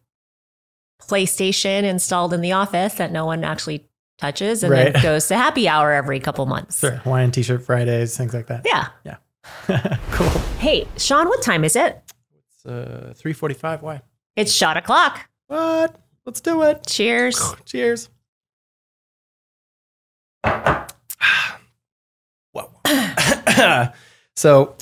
PlayStation 1.01 1.83
installed 1.83 2.33
in 2.33 2.41
the 2.41 2.51
office 2.51 2.93
that 2.95 3.11
no 3.11 3.25
one 3.25 3.43
actually 3.43 3.87
touches 4.17 4.63
and 4.63 4.71
Right. 4.71 4.93
then 4.93 5.01
goes 5.03 5.27
to 5.29 5.35
happy 5.37 5.67
hour 5.67 5.91
every 5.91 6.19
couple 6.19 6.45
months. 6.45 6.79
Sure. 6.79 6.91
Hawaiian 6.91 7.31
t 7.31 7.41
shirt 7.41 7.63
Fridays, 7.63 8.15
things 8.15 8.33
like 8.33 8.47
that. 8.47 8.61
Yeah. 8.65 8.87
Yeah. 9.03 9.17
cool. 10.11 10.29
Hey, 10.59 10.87
Shaun, 10.97 11.27
what 11.27 11.41
time 11.41 11.63
is 11.63 11.75
it? 11.75 11.99
It's 12.53 12.65
uh, 12.65 13.13
345. 13.17 13.81
Why? 13.81 14.01
It's 14.35 14.51
shot 14.53 14.77
o'clock. 14.77 15.27
What? 15.47 15.95
Let's 16.25 16.39
do 16.41 16.61
it. 16.61 16.85
Cheers. 16.85 17.41
Cheers. 17.65 18.09
Whoa. 22.53 22.69
so, 24.35 24.75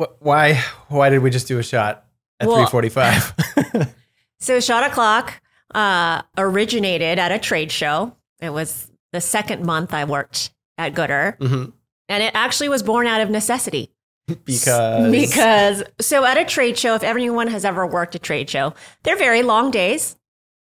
wh- 0.00 0.20
why 0.20 0.54
why 0.88 1.10
did 1.10 1.18
we 1.20 1.30
just 1.30 1.48
do 1.48 1.58
a 1.58 1.62
shot 1.62 2.04
at 2.40 2.48
Well- 2.48 2.66
345? 2.66 3.94
So, 4.40 4.58
shot 4.58 4.82
o'clock 4.90 5.40
uh, 5.72 6.22
originated 6.36 7.20
at 7.20 7.30
a 7.30 7.38
trade 7.38 7.70
show. 7.70 8.16
It 8.40 8.50
was 8.50 8.90
the 9.12 9.20
second 9.20 9.64
month 9.64 9.94
I 9.94 10.02
worked 10.04 10.50
at 10.76 10.94
goodr, 10.94 11.38
Mhm. 11.38 11.72
and 12.08 12.22
it 12.24 12.32
actually 12.34 12.68
was 12.68 12.82
born 12.82 13.06
out 13.06 13.20
of 13.20 13.30
necessity. 13.30 13.92
Because 14.44 15.10
because 15.12 15.82
so 16.00 16.24
at 16.24 16.38
a 16.38 16.44
trade 16.44 16.76
show, 16.76 16.96
if 16.96 17.04
everyone 17.04 17.46
has 17.48 17.64
ever 17.64 17.86
worked 17.86 18.16
a 18.16 18.18
trade 18.18 18.50
show, 18.50 18.74
they're 19.04 19.16
very 19.16 19.42
long 19.44 19.70
days. 19.70 20.16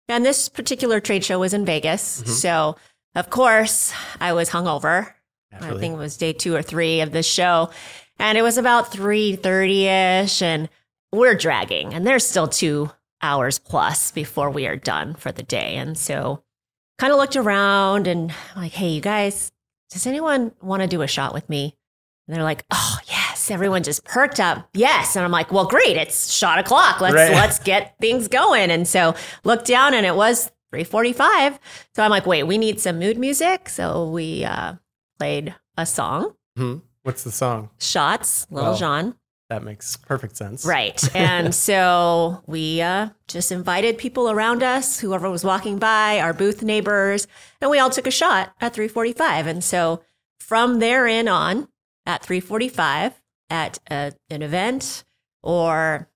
And 0.07 0.25
this 0.25 0.49
particular 0.49 0.99
trade 0.99 1.23
show 1.23 1.37
was 1.39 1.53
in 1.53 1.63
Vegas. 1.63 2.21
Mm-hmm. 2.21 2.31
So 2.31 2.75
of 3.15 3.29
course 3.29 3.93
I 4.19 4.33
was 4.33 4.49
hungover. 4.49 5.13
I 5.51 5.77
think 5.77 5.95
it 5.95 5.97
was 5.97 6.15
day 6.17 6.33
two 6.33 6.55
or 6.55 6.61
three 6.61 7.01
of 7.01 7.11
this 7.11 7.25
show. 7.25 7.71
And 8.19 8.37
it 8.37 8.41
was 8.43 8.57
about 8.57 8.91
3.30ish 8.91 10.41
and 10.41 10.69
we're 11.11 11.35
dragging 11.35 11.93
and 11.93 12.05
there's 12.05 12.25
still 12.25 12.47
two 12.47 12.91
hours 13.21 13.57
plus 13.59 14.11
before 14.11 14.49
we 14.49 14.67
are 14.67 14.75
done 14.75 15.15
for 15.15 15.31
the 15.31 15.43
day. 15.43 15.75
And 15.77 15.97
so 15.97 16.43
kind 16.99 17.11
of 17.11 17.17
looked 17.17 17.35
around 17.35 18.07
and 18.07 18.31
like, 18.55 18.73
hey, 18.73 18.89
you 18.89 19.01
guys, 19.01 19.51
does 19.89 20.05
anyone 20.05 20.51
want 20.61 20.81
to 20.83 20.87
do 20.87 21.01
a 21.01 21.07
shot 21.07 21.33
with 21.33 21.49
me? 21.49 21.75
And 22.27 22.35
they're 22.35 22.43
like, 22.43 22.63
oh 22.69 22.97
yes, 23.07 23.49
everyone 23.49 23.81
just 23.81 24.03
perked 24.05 24.39
up. 24.39 24.69
Yes. 24.73 25.15
And 25.15 25.25
I'm 25.25 25.31
like, 25.31 25.51
well, 25.51 25.65
great. 25.65 25.97
It's 25.97 26.31
shot 26.31 26.59
o'clock. 26.59 27.01
Let's 27.01 27.15
Right. 27.15 27.31
let's 27.31 27.57
get 27.57 27.95
things 27.99 28.27
going. 28.27 28.69
And 28.69 28.87
so 28.87 29.15
looked 29.43 29.65
down 29.65 29.95
and 29.95 30.05
it 30.05 30.15
was 30.15 30.51
345. 30.71 31.59
So 31.95 32.03
I'm 32.03 32.09
like, 32.11 32.25
wait, 32.25 32.43
we 32.43 32.57
need 32.57 32.79
some 32.79 32.99
mood 32.99 33.17
music. 33.17 33.69
So 33.69 34.09
we 34.09 34.43
uh, 34.45 34.75
played 35.17 35.55
a 35.77 35.85
song, 35.85 36.33
Mhm. 36.57 36.81
What's 37.03 37.23
the 37.23 37.31
song? 37.31 37.69
Shots, 37.79 38.45
Little 38.51 38.71
Wow. 38.73 38.77
John. 38.77 39.15
That 39.49 39.63
makes 39.63 39.95
perfect 39.95 40.35
sense. 40.37 40.63
Right. 40.65 41.01
And 41.15 41.55
so 41.55 42.43
we 42.45 42.81
uh, 42.81 43.09
just 43.27 43.51
invited 43.51 43.97
people 43.97 44.29
around 44.29 44.61
us, 44.61 44.99
whoever 44.99 45.29
was 45.29 45.43
walking 45.43 45.79
by, 45.79 46.19
our 46.19 46.33
booth 46.33 46.61
neighbors, 46.61 47.25
and 47.61 47.71
we 47.71 47.79
all 47.79 47.89
took 47.89 48.05
a 48.05 48.11
shot 48.11 48.53
at 48.61 48.73
345. 48.73 49.47
And 49.47 49.63
so 49.63 50.03
from 50.39 50.79
there 50.79 51.07
in 51.07 51.27
on 51.27 51.67
at 52.05 52.21
3:45 52.21 53.13
at 53.49 53.79
a, 53.89 54.11
an 54.29 54.41
event 54.43 55.03
or 55.41 56.09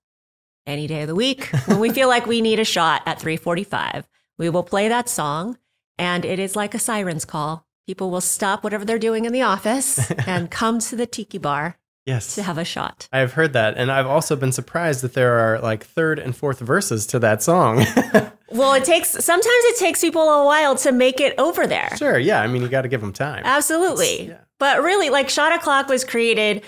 any 0.66 0.86
day 0.86 1.02
of 1.02 1.08
the 1.08 1.14
week 1.14 1.46
when 1.66 1.80
we 1.80 1.90
feel 1.90 2.08
like 2.08 2.26
we 2.26 2.40
need 2.40 2.60
a 2.60 2.64
shot 2.64 3.02
at 3.06 3.18
3:45, 3.18 4.04
we 4.38 4.48
will 4.50 4.62
play 4.62 4.88
that 4.88 5.08
song 5.08 5.58
and 5.98 6.24
it 6.24 6.38
is 6.38 6.56
like 6.56 6.74
a 6.74 6.78
siren's 6.78 7.24
call. 7.24 7.66
People 7.86 8.10
will 8.10 8.20
stop 8.20 8.64
whatever 8.64 8.84
they're 8.84 8.98
doing 8.98 9.24
in 9.26 9.32
the 9.32 9.42
office 9.42 10.10
and 10.26 10.50
come 10.50 10.78
to 10.80 10.96
the 10.96 11.06
tiki 11.06 11.38
bar 11.38 11.76
Yes. 12.06 12.34
to 12.34 12.42
have 12.42 12.58
a 12.58 12.64
shot. 12.66 13.08
I've 13.12 13.32
heard 13.32 13.54
that. 13.54 13.78
And 13.78 13.90
I've 13.90 14.06
also 14.06 14.36
been 14.36 14.52
surprised 14.52 15.00
that 15.02 15.14
there 15.14 15.38
are 15.38 15.58
like 15.60 15.84
third 15.84 16.18
and 16.18 16.36
fourth 16.36 16.58
verses 16.60 17.06
to 17.08 17.18
that 17.20 17.42
song. 17.42 17.84
Well, 18.50 18.74
it 18.74 18.84
takes 18.84 19.08
sometimes 19.08 19.46
it 19.48 19.78
takes 19.80 20.00
people 20.00 20.20
a 20.22 20.44
while 20.46 20.76
to 20.76 20.92
make 20.92 21.18
it 21.20 21.34
over 21.38 21.66
there. 21.66 21.90
sure. 21.96 22.18
Yeah. 22.20 22.40
I 22.40 22.46
mean, 22.46 22.62
you 22.62 22.68
got 22.68 22.82
to 22.82 22.88
give 22.88 23.00
them 23.00 23.12
time. 23.12 23.42
Absolutely. 23.44 24.28
yeah. 24.28 24.42
But 24.60 24.80
really, 24.84 25.10
like 25.10 25.28
Shot 25.28 25.52
O'Clock 25.52 25.88
was 25.88 26.04
created 26.04 26.62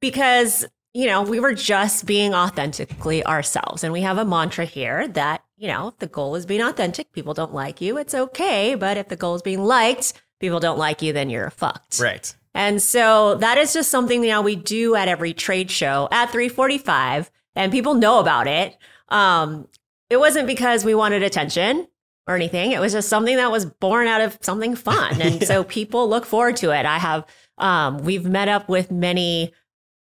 because, 0.00 0.66
you 0.96 1.04
know, 1.04 1.20
we 1.20 1.38
were 1.38 1.52
just 1.52 2.06
being 2.06 2.32
authentically 2.32 3.22
ourselves. 3.26 3.84
And 3.84 3.92
we 3.92 4.00
have 4.00 4.16
a 4.16 4.24
mantra 4.24 4.64
here 4.64 5.06
that, 5.08 5.44
you 5.58 5.68
know, 5.68 5.88
if 5.88 5.98
the 5.98 6.06
goal 6.06 6.34
is 6.36 6.46
being 6.46 6.62
authentic, 6.62 7.12
people 7.12 7.34
don't 7.34 7.52
like 7.52 7.82
you, 7.82 7.98
it's 7.98 8.14
okay. 8.14 8.74
But 8.74 8.96
if 8.96 9.08
the 9.08 9.16
goal 9.16 9.34
is 9.34 9.42
being 9.42 9.62
liked, 9.62 10.14
people 10.40 10.58
don't 10.58 10.78
like 10.78 11.02
you, 11.02 11.12
then 11.12 11.28
you're 11.28 11.50
fucked. 11.50 12.00
Right. 12.00 12.34
And 12.54 12.80
so 12.80 13.34
that 13.34 13.58
is 13.58 13.74
just 13.74 13.90
something 13.90 14.24
you 14.24 14.30
know 14.30 14.40
we 14.40 14.56
do 14.56 14.94
at 14.94 15.06
every 15.06 15.34
trade 15.34 15.70
show 15.70 16.08
at 16.10 16.30
345 16.30 17.30
and 17.54 17.70
people 17.70 17.92
know 17.92 18.18
about 18.18 18.46
it. 18.46 18.74
Um, 19.10 19.68
it 20.08 20.16
wasn't 20.16 20.46
because 20.46 20.82
we 20.82 20.94
wanted 20.94 21.22
attention 21.22 21.88
or 22.26 22.36
anything. 22.36 22.72
It 22.72 22.80
was 22.80 22.94
just 22.94 23.10
something 23.10 23.36
that 23.36 23.50
was 23.50 23.66
born 23.66 24.06
out 24.06 24.22
of 24.22 24.38
something 24.40 24.74
fun. 24.74 25.20
And 25.20 25.46
so 25.46 25.62
people 25.62 26.08
look 26.08 26.24
forward 26.24 26.56
to 26.56 26.70
it. 26.70 26.86
I 26.86 26.96
have 26.96 27.26
um, 27.58 27.98
we've 27.98 28.24
met 28.24 28.48
up 28.48 28.70
with 28.70 28.90
many 28.90 29.52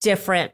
different 0.02 0.52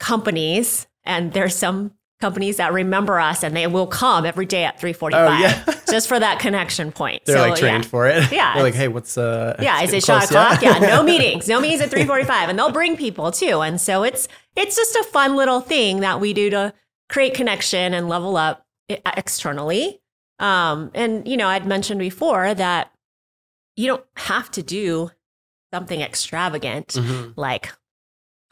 companies 0.00 0.86
and 1.04 1.32
there's 1.32 1.54
some 1.56 1.92
companies 2.20 2.56
that 2.56 2.72
remember 2.72 3.20
us 3.20 3.42
and 3.42 3.54
they 3.54 3.66
will 3.66 3.86
come 3.86 4.24
every 4.24 4.46
day 4.46 4.64
at 4.64 4.80
345 4.80 5.14
Oh, 5.14 5.38
yeah. 5.42 5.80
just 5.90 6.08
for 6.08 6.18
that 6.18 6.38
connection 6.38 6.90
point. 6.92 7.22
They're 7.26 7.36
So, 7.36 7.42
like 7.48 7.58
trained 7.58 7.84
yeah. 7.84 7.90
for 7.90 8.06
it. 8.08 8.32
Yeah, 8.32 8.54
They're 8.54 8.62
like, 8.62 8.74
hey, 8.74 8.88
what's 8.88 9.18
uh? 9.18 9.56
Yeah, 9.60 9.82
is 9.82 9.92
it 9.92 10.04
shot 10.04 10.24
o'clock? 10.24 10.62
Yeah. 10.62 10.78
no 10.78 11.02
meetings, 11.02 11.48
no 11.48 11.60
meetings 11.60 11.80
at 11.82 11.90
three 11.90 12.04
forty-five, 12.06 12.48
and 12.48 12.58
they'll 12.58 12.70
bring 12.72 12.96
people 12.96 13.30
too. 13.30 13.60
And 13.60 13.80
so 13.80 14.02
it's 14.04 14.28
it's 14.56 14.76
just 14.76 14.94
a 14.96 15.04
fun 15.04 15.36
little 15.36 15.60
thing 15.60 16.00
that 16.00 16.20
we 16.20 16.32
do 16.32 16.48
to 16.50 16.72
create 17.10 17.34
connection 17.34 17.92
and 17.92 18.08
level 18.08 18.36
up 18.36 18.64
externally. 18.88 20.00
Um, 20.38 20.90
and 20.94 21.26
you 21.28 21.36
know, 21.36 21.48
I'd 21.48 21.66
mentioned 21.66 22.00
before 22.00 22.54
that 22.54 22.90
you 23.76 23.86
don't 23.88 24.04
have 24.16 24.50
to 24.52 24.62
do 24.62 25.10
something 25.72 26.00
extravagant 26.00 26.88
Mhm. 26.88 27.34
like 27.36 27.72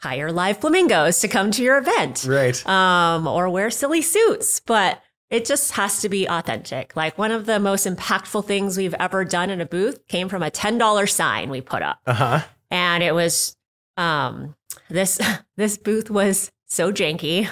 hire 0.03 0.31
live 0.31 0.57
flamingos 0.59 1.19
to 1.21 1.27
come 1.27 1.49
to 1.51 1.63
your 1.63 1.77
event 1.77 2.25
Right. 2.27 2.65
um, 2.67 3.25
or 3.27 3.49
wear 3.49 3.71
silly 3.71 4.01
suits, 4.01 4.59
but 4.59 5.01
it 5.29 5.45
just 5.45 5.71
has 5.71 6.01
to 6.01 6.09
be 6.09 6.27
authentic. 6.27 6.95
Like 6.95 7.17
one 7.17 7.31
of 7.31 7.45
the 7.45 7.59
most 7.59 7.87
impactful 7.87 8.45
things 8.45 8.77
we've 8.77 8.93
ever 8.99 9.23
done 9.25 9.49
in 9.49 9.61
a 9.61 9.65
booth 9.65 10.05
came 10.07 10.29
from 10.29 10.43
a 10.43 10.51
$10 10.51 11.09
sign 11.09 11.49
we 11.49 11.61
put 11.61 11.81
up. 11.81 11.99
Uh 12.05 12.13
huh. 12.13 12.39
And 12.69 13.01
it 13.01 13.15
was 13.15 13.55
um, 13.97 14.55
this 14.89 15.19
this 15.57 15.77
booth 15.77 16.09
was 16.09 16.51
so 16.67 16.91
janky. 16.91 17.47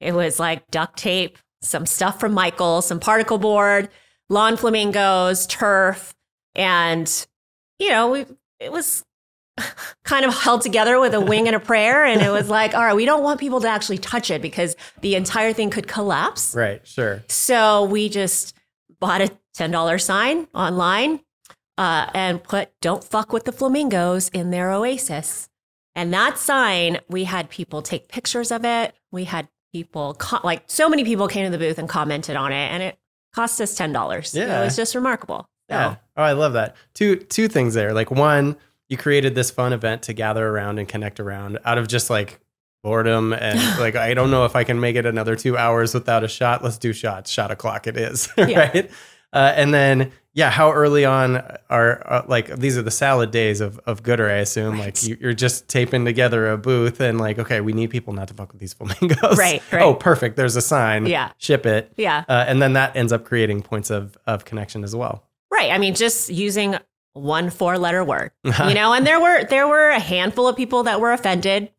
It 0.00 0.12
was 0.14 0.38
like 0.40 0.70
duct 0.70 0.96
tape, 0.98 1.36
some 1.60 1.86
stuff 1.86 2.18
from 2.20 2.32
Michael, 2.32 2.80
some 2.82 3.00
particle 3.00 3.38
board, 3.38 3.88
lawn 4.28 4.56
flamingos, 4.56 5.46
turf, 5.46 6.14
and 6.54 7.26
you 7.78 7.90
know, 7.90 8.10
we 8.10 8.24
it 8.60 8.70
was 8.72 9.04
kind 10.04 10.24
of 10.24 10.34
held 10.34 10.62
together 10.62 10.98
with 11.00 11.14
a 11.14 11.20
wing 11.20 11.46
and 11.46 11.56
a 11.56 11.60
prayer 11.60 12.04
and 12.04 12.22
it 12.22 12.30
was 12.30 12.48
like, 12.48 12.74
all 12.74 12.82
right, 12.82 12.96
we 12.96 13.04
don't 13.04 13.22
want 13.22 13.38
people 13.40 13.60
to 13.60 13.68
actually 13.68 13.98
touch 13.98 14.30
it 14.30 14.42
because 14.42 14.76
the 15.00 15.14
entire 15.14 15.52
thing 15.52 15.70
could 15.70 15.86
collapse. 15.86 16.54
Right. 16.54 16.86
Sure. 16.86 17.22
So 17.28 17.84
we 17.84 18.08
just 18.08 18.54
bought 19.00 19.20
a 19.20 19.30
$10 19.56 20.00
sign 20.00 20.46
online 20.54 21.20
uh, 21.78 22.10
and 22.14 22.42
put 22.42 22.70
don't 22.80 23.04
fuck 23.04 23.32
with 23.32 23.44
the 23.44 23.52
flamingos 23.52 24.28
in 24.30 24.50
their 24.50 24.70
oasis. 24.70 25.48
And 25.94 26.12
that 26.14 26.38
sign, 26.38 26.98
we 27.08 27.24
had 27.24 27.50
people 27.50 27.82
take 27.82 28.08
pictures 28.08 28.50
of 28.50 28.64
it. 28.64 28.94
We 29.10 29.24
had 29.24 29.48
people, 29.72 30.14
co- 30.14 30.40
like 30.42 30.62
so 30.66 30.88
many 30.88 31.04
people 31.04 31.28
came 31.28 31.44
to 31.44 31.50
the 31.50 31.58
booth 31.58 31.78
and 31.78 31.88
commented 31.88 32.36
on 32.36 32.50
it, 32.52 32.70
and 32.72 32.82
it 32.82 32.98
cost 33.34 33.60
us 33.60 33.78
$10. 33.78 34.34
Yeah. 34.34 34.60
It 34.60 34.64
was 34.64 34.76
just 34.76 34.94
remarkable. 34.94 35.46
Yeah. 35.68 35.96
Oh, 36.16 36.22
I 36.22 36.32
love 36.32 36.52
that. 36.54 36.76
Two 36.92 37.16
two 37.16 37.48
things 37.48 37.72
there. 37.72 37.94
Like 37.94 38.10
one, 38.10 38.56
you 38.92 38.98
created 38.98 39.34
this 39.34 39.50
fun 39.50 39.72
event 39.72 40.02
to 40.02 40.12
gather 40.12 40.46
around 40.46 40.78
and 40.78 40.86
connect 40.86 41.18
around 41.18 41.58
out 41.64 41.78
of 41.78 41.88
just 41.88 42.10
like 42.10 42.38
boredom 42.82 43.32
and 43.32 43.58
like 43.80 43.96
I 43.96 44.12
don't 44.12 44.30
know 44.30 44.44
if 44.44 44.54
I 44.54 44.64
can 44.64 44.78
make 44.80 44.96
it 44.96 45.06
another 45.06 45.34
two 45.34 45.56
hours 45.56 45.94
without 45.94 46.22
a 46.22 46.28
shot. 46.28 46.62
Let's 46.62 46.78
do 46.78 46.92
shots. 46.92 47.30
Shot 47.30 47.50
o'clock 47.50 47.86
it 47.86 47.96
is. 47.96 48.28
Yeah. 48.36 48.58
right. 48.58 48.90
Uh, 49.32 49.50
and 49.56 49.72
then 49.72 50.12
yeah, 50.34 50.50
how 50.50 50.72
early 50.72 51.06
on 51.06 51.42
are 51.70 52.02
uh, 52.06 52.24
like 52.28 52.54
these 52.56 52.76
are 52.76 52.82
the 52.82 52.90
salad 52.90 53.30
days 53.30 53.62
of 53.62 53.78
of 53.86 54.02
goodr, 54.02 54.28
I 54.30 54.38
assume. 54.38 54.74
Right. 54.74 54.84
Like 54.86 55.02
you, 55.04 55.16
you're 55.20 55.32
just 55.32 55.68
taping 55.68 56.04
together 56.04 56.50
a 56.50 56.58
booth 56.58 57.00
and 57.00 57.18
like, 57.18 57.38
okay, 57.38 57.62
we 57.62 57.72
need 57.72 57.88
people 57.88 58.12
not 58.12 58.28
to 58.28 58.34
fuck 58.34 58.52
with 58.52 58.60
these 58.60 58.74
flamingos. 58.74 59.38
Right, 59.38 59.62
right. 59.72 59.82
Oh, 59.82 59.94
perfect. 59.94 60.36
There's 60.36 60.56
a 60.56 60.60
sign. 60.62 61.06
Yeah. 61.06 61.32
Ship 61.38 61.64
it. 61.64 61.92
Yeah. 61.96 62.24
Uh, 62.28 62.44
and 62.46 62.60
then 62.60 62.74
that 62.74 62.94
ends 62.94 63.12
up 63.12 63.24
creating 63.24 63.62
points 63.62 63.88
of 63.90 64.18
of 64.26 64.44
connection 64.44 64.84
as 64.84 64.94
well. 64.94 65.24
Right. 65.50 65.70
I 65.70 65.78
mean, 65.78 65.94
just 65.94 66.28
using 66.28 66.76
one 67.14 67.50
four 67.50 67.78
letter 67.78 68.04
word, 68.04 68.30
you 68.44 68.74
know, 68.74 68.92
and 68.92 69.06
there 69.06 69.20
were 69.20 69.44
there 69.44 69.68
were 69.68 69.88
a 69.90 69.98
handful 70.00 70.48
of 70.48 70.56
people 70.56 70.82
that 70.84 71.00
were 71.00 71.12
offended, 71.12 71.70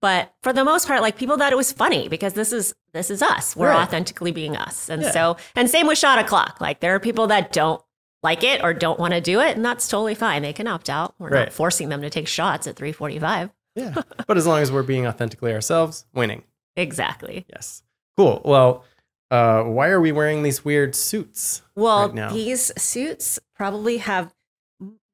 but 0.00 0.32
for 0.42 0.52
the 0.52 0.64
most 0.64 0.86
part, 0.86 1.00
like 1.02 1.16
people 1.16 1.36
thought 1.36 1.52
it 1.52 1.56
was 1.56 1.72
funny 1.72 2.08
because 2.08 2.34
this 2.34 2.52
is 2.52 2.74
this 2.92 3.10
is 3.10 3.22
us. 3.22 3.56
We're 3.56 3.68
Right. 3.70 3.82
authentically 3.82 4.32
being 4.32 4.56
us. 4.56 4.88
And 4.88 5.02
Yeah. 5.02 5.10
so 5.10 5.36
and 5.54 5.68
same 5.68 5.86
with 5.86 5.98
shot 5.98 6.18
o'clock. 6.18 6.60
Like 6.60 6.80
there 6.80 6.94
are 6.94 7.00
people 7.00 7.26
that 7.28 7.52
don't 7.52 7.82
like 8.22 8.42
it 8.42 8.62
or 8.64 8.72
don't 8.74 8.98
want 8.98 9.12
to 9.14 9.20
do 9.20 9.40
it, 9.40 9.56
and 9.56 9.64
that's 9.64 9.86
totally 9.88 10.14
fine. 10.14 10.42
They 10.42 10.52
can 10.52 10.66
opt 10.66 10.88
out. 10.90 11.14
We're 11.18 11.28
Right. 11.30 11.40
not 11.46 11.52
forcing 11.52 11.88
them 11.90 12.00
to 12.02 12.10
take 12.10 12.26
shots 12.28 12.66
at 12.66 12.74
345. 12.76 13.50
Yeah. 13.74 13.94
but 14.26 14.36
as 14.36 14.46
long 14.46 14.60
as 14.62 14.72
we're 14.72 14.82
being 14.82 15.06
authentically 15.06 15.52
ourselves, 15.52 16.06
winning. 16.14 16.42
Exactly. 16.76 17.44
Yes. 17.52 17.82
Cool. 18.16 18.40
Well, 18.44 18.84
uh, 19.30 19.62
why 19.64 19.88
are 19.88 20.00
we 20.00 20.12
wearing 20.12 20.42
these 20.42 20.64
weird 20.64 20.94
suits? 20.96 21.62
Well, 21.74 22.08
right 22.10 22.32
these 22.32 22.72
suits 22.80 23.38
probably 23.54 23.98
have 23.98 24.32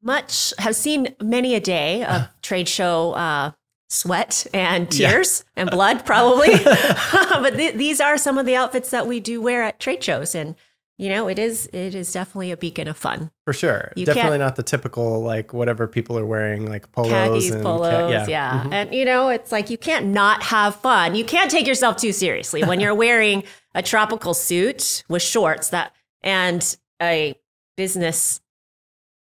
much 0.03 0.53
have 0.59 0.75
seen 0.77 1.15
many 1.21 1.55
a 1.55 1.61
day 1.61 2.05
of 2.05 2.29
trade 2.43 2.69
show 2.69 3.12
uh, 3.12 3.53
sweat 3.88 4.47
and 4.53 4.93
Yeah. 4.95 5.11
tears 5.11 5.45
and 5.57 5.71
blood, 5.71 6.05
probably. 6.05 6.53
but 6.65 7.55
th- 7.57 7.75
these 7.75 8.01
are 8.01 8.17
some 8.19 8.38
of 8.38 8.47
the 8.47 8.57
outfits 8.57 8.91
that 8.91 9.07
we 9.07 9.21
do 9.21 9.41
wear 9.41 9.62
at 9.62 9.79
trade 9.81 10.03
shows, 10.03 10.35
and 10.35 10.55
you 10.99 11.09
know, 11.09 11.27
it 11.27 11.38
is 11.38 11.67
it 11.73 11.95
is 11.95 12.12
definitely 12.12 12.53
a 12.53 12.57
beacon 12.57 12.87
of 12.87 12.97
fun. 12.97 13.31
For 13.45 13.53
sure. 13.53 13.93
You 13.97 14.07
Definitely 14.07 14.38
can't- 14.38 14.55
the 14.57 14.62
typical 14.62 15.23
like 15.23 15.53
whatever 15.53 15.88
people 15.88 16.17
are 16.19 16.27
wearing, 16.27 16.69
like 16.69 16.93
polos 16.93 17.11
Khakis, 17.11 17.51
and 17.51 17.62
ca- 17.62 17.69
polos, 17.79 18.29
yeah, 18.29 18.62
Mhm. 18.65 18.73
and 18.73 18.95
you 18.95 19.05
know, 19.05 19.29
it's 19.29 19.51
like 19.51 19.69
you 19.71 19.79
can't 19.79 20.07
not 20.07 20.43
have 20.45 20.77
fun. 20.77 21.15
You 21.15 21.25
can't 21.25 21.51
take 21.51 21.67
yourself 21.67 21.97
too 21.97 22.12
seriously 22.12 22.62
when 22.62 22.79
you're 22.79 22.95
wearing 23.07 23.43
a 23.75 23.83
tropical 23.83 24.33
suit 24.35 25.03
with 25.09 25.23
shorts 25.23 25.71
that 25.71 25.93
and 26.23 26.77
a 27.01 27.35
business 27.77 28.41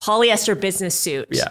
polyester 0.03 0.59
business 0.59 0.99
suit. 0.99 1.29
Yeah. 1.31 1.49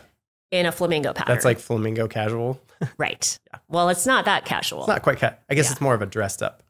in 0.52 0.66
a 0.66 0.72
flamingo 0.72 1.14
pattern. 1.14 1.34
That's 1.34 1.46
like 1.46 1.60
flamingo 1.60 2.08
casual. 2.10 2.60
right. 2.98 3.40
Yeah. 3.54 3.60
Well, 3.70 3.88
it's 3.90 4.06
not 4.06 4.26
that 4.26 4.44
casual. 4.44 4.80
It's 4.80 4.88
not 4.90 5.02
quite. 5.02 5.20
Ca- 5.20 5.36
I 5.50 5.56
guess 5.56 5.68
Yeah. 5.68 5.72
it's 5.72 5.82
more 5.82 5.94
of 5.94 6.02
a 6.02 6.06
dressed 6.06 6.44
up. 6.44 6.62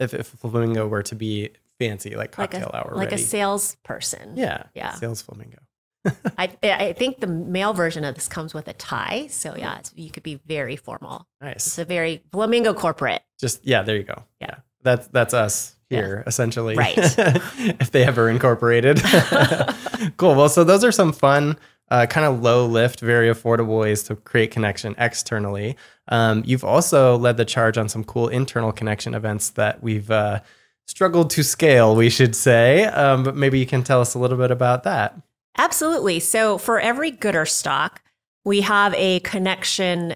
If, 0.00 0.14
if 0.14 0.28
flamingo 0.28 0.88
were 0.88 1.02
to 1.02 1.14
be 1.14 1.50
fancy, 1.78 2.16
like 2.16 2.38
like 2.38 2.50
cocktail 2.52 2.70
a 2.72 2.76
hour 2.78 2.92
like 2.94 3.10
ready. 3.10 3.22
a 3.22 3.26
salesperson. 3.26 4.32
yeah. 4.36 4.64
Yeah. 4.74 4.94
Sales 4.94 5.20
flamingo. 5.20 5.58
I 6.38 6.48
I 6.62 6.92
think 6.94 7.20
the 7.20 7.26
male 7.26 7.74
version 7.74 8.04
of 8.04 8.14
this 8.14 8.26
comes 8.28 8.54
with 8.54 8.68
a 8.68 8.72
tie, 8.72 9.26
so 9.28 9.54
yeah, 9.54 9.78
it's, 9.78 9.92
you 9.96 10.08
could 10.10 10.22
be 10.22 10.40
very 10.46 10.76
formal. 10.76 11.26
Nice. 11.42 11.66
It's 11.66 11.78
a 11.78 11.84
very 11.84 12.22
flamingo 12.32 12.72
corporate. 12.72 13.22
Just 13.38 13.66
yeah. 13.66 13.82
There 13.82 13.96
you 13.96 14.04
go. 14.04 14.22
Yeah. 14.40 14.54
That's 14.82 15.08
that's 15.08 15.34
us 15.34 15.75
Yeah. 15.90 15.98
here 15.98 16.24
essentially. 16.26 16.74
Right. 16.76 16.96
if 16.98 17.90
they 17.90 18.04
ever 18.04 18.28
incorporated. 18.28 19.00
cool. 20.16 20.34
Well, 20.34 20.48
so 20.48 20.64
those 20.64 20.82
are 20.82 20.92
some 20.92 21.12
fun, 21.12 21.58
uh, 21.90 22.06
kind 22.06 22.26
of 22.26 22.42
low 22.42 22.66
lift, 22.66 23.00
very 23.00 23.28
affordable 23.28 23.80
ways 23.80 24.02
to 24.04 24.16
create 24.16 24.50
connection 24.50 24.94
externally. 24.98 25.76
Um, 26.08 26.42
you've 26.44 26.64
also 26.64 27.16
led 27.16 27.36
the 27.36 27.44
charge 27.44 27.78
on 27.78 27.88
some 27.88 28.04
cool 28.04 28.28
internal 28.28 28.72
connection 28.72 29.14
events 29.14 29.50
that 29.50 29.82
we've 29.82 30.10
uh, 30.10 30.40
struggled 30.86 31.30
to 31.30 31.42
scale, 31.42 31.94
we 31.94 32.10
should 32.10 32.34
say. 32.34 32.84
Um, 32.84 33.22
but 33.22 33.36
maybe 33.36 33.58
you 33.58 33.66
can 33.66 33.82
tell 33.82 34.00
us 34.00 34.14
a 34.14 34.18
little 34.18 34.38
bit 34.38 34.50
about 34.50 34.82
that. 34.84 35.16
Absolutely. 35.58 36.20
So 36.20 36.58
for 36.58 36.80
every 36.80 37.12
goodr 37.12 37.48
stock, 37.48 38.02
we 38.44 38.60
have 38.60 38.94
a 38.94 39.20
connection 39.20 40.14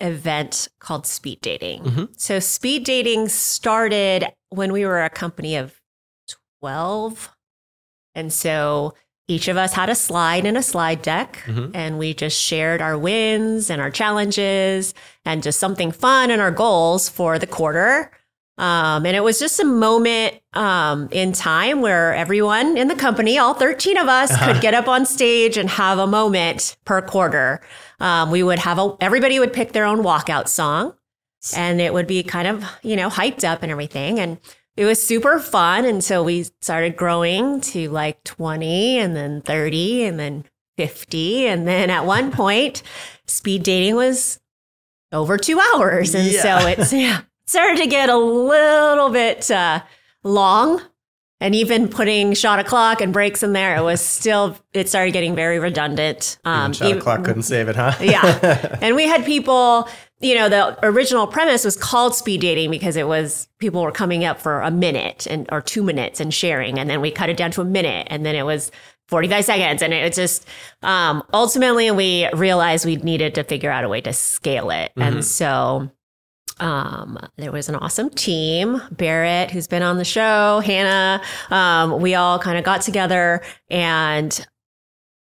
event 0.00 0.68
called 0.78 1.06
speed 1.06 1.40
dating. 1.40 1.82
Mhm. 1.84 2.08
So 2.16 2.38
speed 2.38 2.84
dating 2.84 3.28
started 3.28 4.26
when 4.50 4.72
we 4.72 4.84
were 4.84 5.02
a 5.02 5.10
company 5.10 5.56
of 5.56 5.80
12. 6.60 7.30
And 8.14 8.32
so 8.32 8.94
each 9.28 9.48
of 9.48 9.56
us 9.56 9.72
had 9.72 9.88
a 9.88 9.94
slide 9.94 10.44
and 10.46 10.56
a 10.56 10.62
slide 10.62 11.02
deck, 11.02 11.42
and 11.74 11.98
we 11.98 12.14
just 12.14 12.40
shared 12.40 12.80
our 12.80 12.96
wins 12.96 13.70
and 13.70 13.82
our 13.82 13.90
challenges 13.90 14.94
and 15.24 15.42
just 15.42 15.58
something 15.58 15.90
fun 15.90 16.30
and 16.30 16.40
our 16.40 16.52
goals 16.52 17.08
for 17.08 17.38
the 17.38 17.46
quarter. 17.46 18.12
Um, 18.58 19.04
and 19.04 19.14
it 19.16 19.22
was 19.24 19.38
just 19.38 19.60
a 19.60 19.64
moment 19.64 20.34
um, 20.54 21.08
in 21.10 21.32
time 21.32 21.82
where 21.82 22.14
everyone 22.14 22.76
in 22.78 22.88
the 22.88 22.94
company, 22.94 23.36
all 23.36 23.52
13 23.52 23.98
of 23.98 24.08
us, 24.08 24.34
could 24.44 24.62
get 24.62 24.72
up 24.74 24.88
on 24.88 25.04
stage 25.04 25.58
and 25.58 25.68
have 25.68 25.98
a 25.98 26.06
moment 26.06 26.76
per 26.86 27.02
quarter. 27.02 27.60
Um, 28.00 28.30
we 28.30 28.42
would 28.42 28.58
have 28.60 28.78
a, 28.78 28.96
everybody 29.00 29.38
would 29.38 29.52
pick 29.52 29.72
their 29.72 29.84
own 29.84 30.00
walkout 30.02 30.48
song 30.48 30.94
and 31.56 31.80
it 31.80 31.92
would 31.94 32.06
be 32.06 32.22
kind 32.22 32.46
of, 32.48 32.64
you 32.82 32.96
know, 32.96 33.08
hyped 33.08 33.44
up 33.44 33.62
and 33.62 33.70
everything. 33.72 34.18
And 34.18 34.38
it 34.76 34.84
was 34.84 35.02
super 35.02 35.38
fun 35.38 35.84
until 35.84 36.24
we 36.24 36.44
started 36.60 36.96
growing 36.96 37.60
to 37.62 37.88
like 37.88 38.22
20 38.24 38.98
and 38.98 39.16
then 39.16 39.40
30 39.42 40.04
and 40.04 40.18
then 40.20 40.44
50. 40.76 41.46
And 41.46 41.66
then 41.66 41.88
at 41.88 42.04
one 42.04 42.30
point, 42.42 42.82
speed 43.26 43.62
dating 43.62 43.94
was 43.94 44.38
over 45.12 45.38
two 45.38 45.58
hours. 45.72 46.14
And 46.14 46.30
Yeah. 46.30 46.58
so 46.60 46.66
it's 46.68 46.92
yeah, 46.92 47.20
started 47.46 47.78
to 47.78 47.86
get 47.86 48.08
a 48.10 48.16
little 48.18 49.08
bit 49.10 49.50
uh, 49.50 49.80
long. 50.22 50.82
And 51.40 51.54
even 51.54 51.88
putting 51.88 52.32
shot 52.32 52.58
o'clock 52.58 53.02
and 53.02 53.12
breaks 53.12 53.42
in 53.42 53.52
there, 53.52 53.76
it 53.76 53.82
was 53.82 54.00
still, 54.00 54.56
it 54.72 54.88
started 54.88 55.12
getting 55.12 55.34
very 55.34 55.58
redundant. 55.58 56.38
Even 56.46 56.72
shot 56.72 56.88
even- 56.88 56.98
o'clock 56.98 57.24
couldn't 57.24 57.42
save 57.42 57.68
it, 57.68 57.76
huh? 57.76 57.92
yeah. 58.00 58.78
And 58.80 58.96
we 58.96 59.06
had 59.06 59.24
people, 59.26 59.86
you 60.20 60.34
know, 60.34 60.48
the 60.48 60.78
original 60.82 61.26
premise 61.26 61.62
was 61.64 61.76
called 61.76 62.14
speed 62.14 62.40
dating 62.40 62.70
because 62.70 62.96
it 62.96 63.06
was 63.06 63.48
people 63.58 63.82
were 63.82 63.92
coming 63.92 64.24
up 64.24 64.40
for 64.40 64.62
a 64.62 64.70
minute 64.70 65.26
and 65.28 65.46
or 65.52 65.60
two 65.60 65.82
minutes 65.82 66.20
and 66.20 66.32
sharing. 66.32 66.78
And 66.78 66.88
then 66.88 67.02
we 67.02 67.10
cut 67.10 67.28
it 67.28 67.36
down 67.36 67.50
to 67.52 67.60
a 67.60 67.66
minute 67.66 68.06
and 68.10 68.24
then 68.24 68.34
it 68.34 68.44
was 68.44 68.72
45 69.08 69.44
seconds. 69.44 69.82
And 69.82 69.92
it 69.92 70.04
was 70.04 70.16
just 70.16 70.46
um 70.82 71.22
ultimately 71.34 71.90
we 71.90 72.28
realized 72.32 72.86
we 72.86 72.96
needed 72.96 73.34
to 73.34 73.44
figure 73.44 73.70
out 73.70 73.84
a 73.84 73.90
way 73.90 74.00
to 74.00 74.12
scale 74.14 74.70
it. 74.70 74.90
And 74.96 75.22
so 75.22 75.90
um, 76.58 77.18
there 77.36 77.52
was 77.52 77.68
an 77.68 77.76
awesome 77.76 78.10
team. 78.10 78.80
Barrett, 78.90 79.50
who's 79.50 79.66
been 79.66 79.82
on 79.82 79.98
the 79.98 80.04
show, 80.04 80.60
Hannah, 80.60 81.22
um, 81.50 82.00
we 82.00 82.14
all 82.14 82.38
kind 82.38 82.58
of 82.58 82.64
got 82.64 82.82
together 82.82 83.42
and 83.68 84.46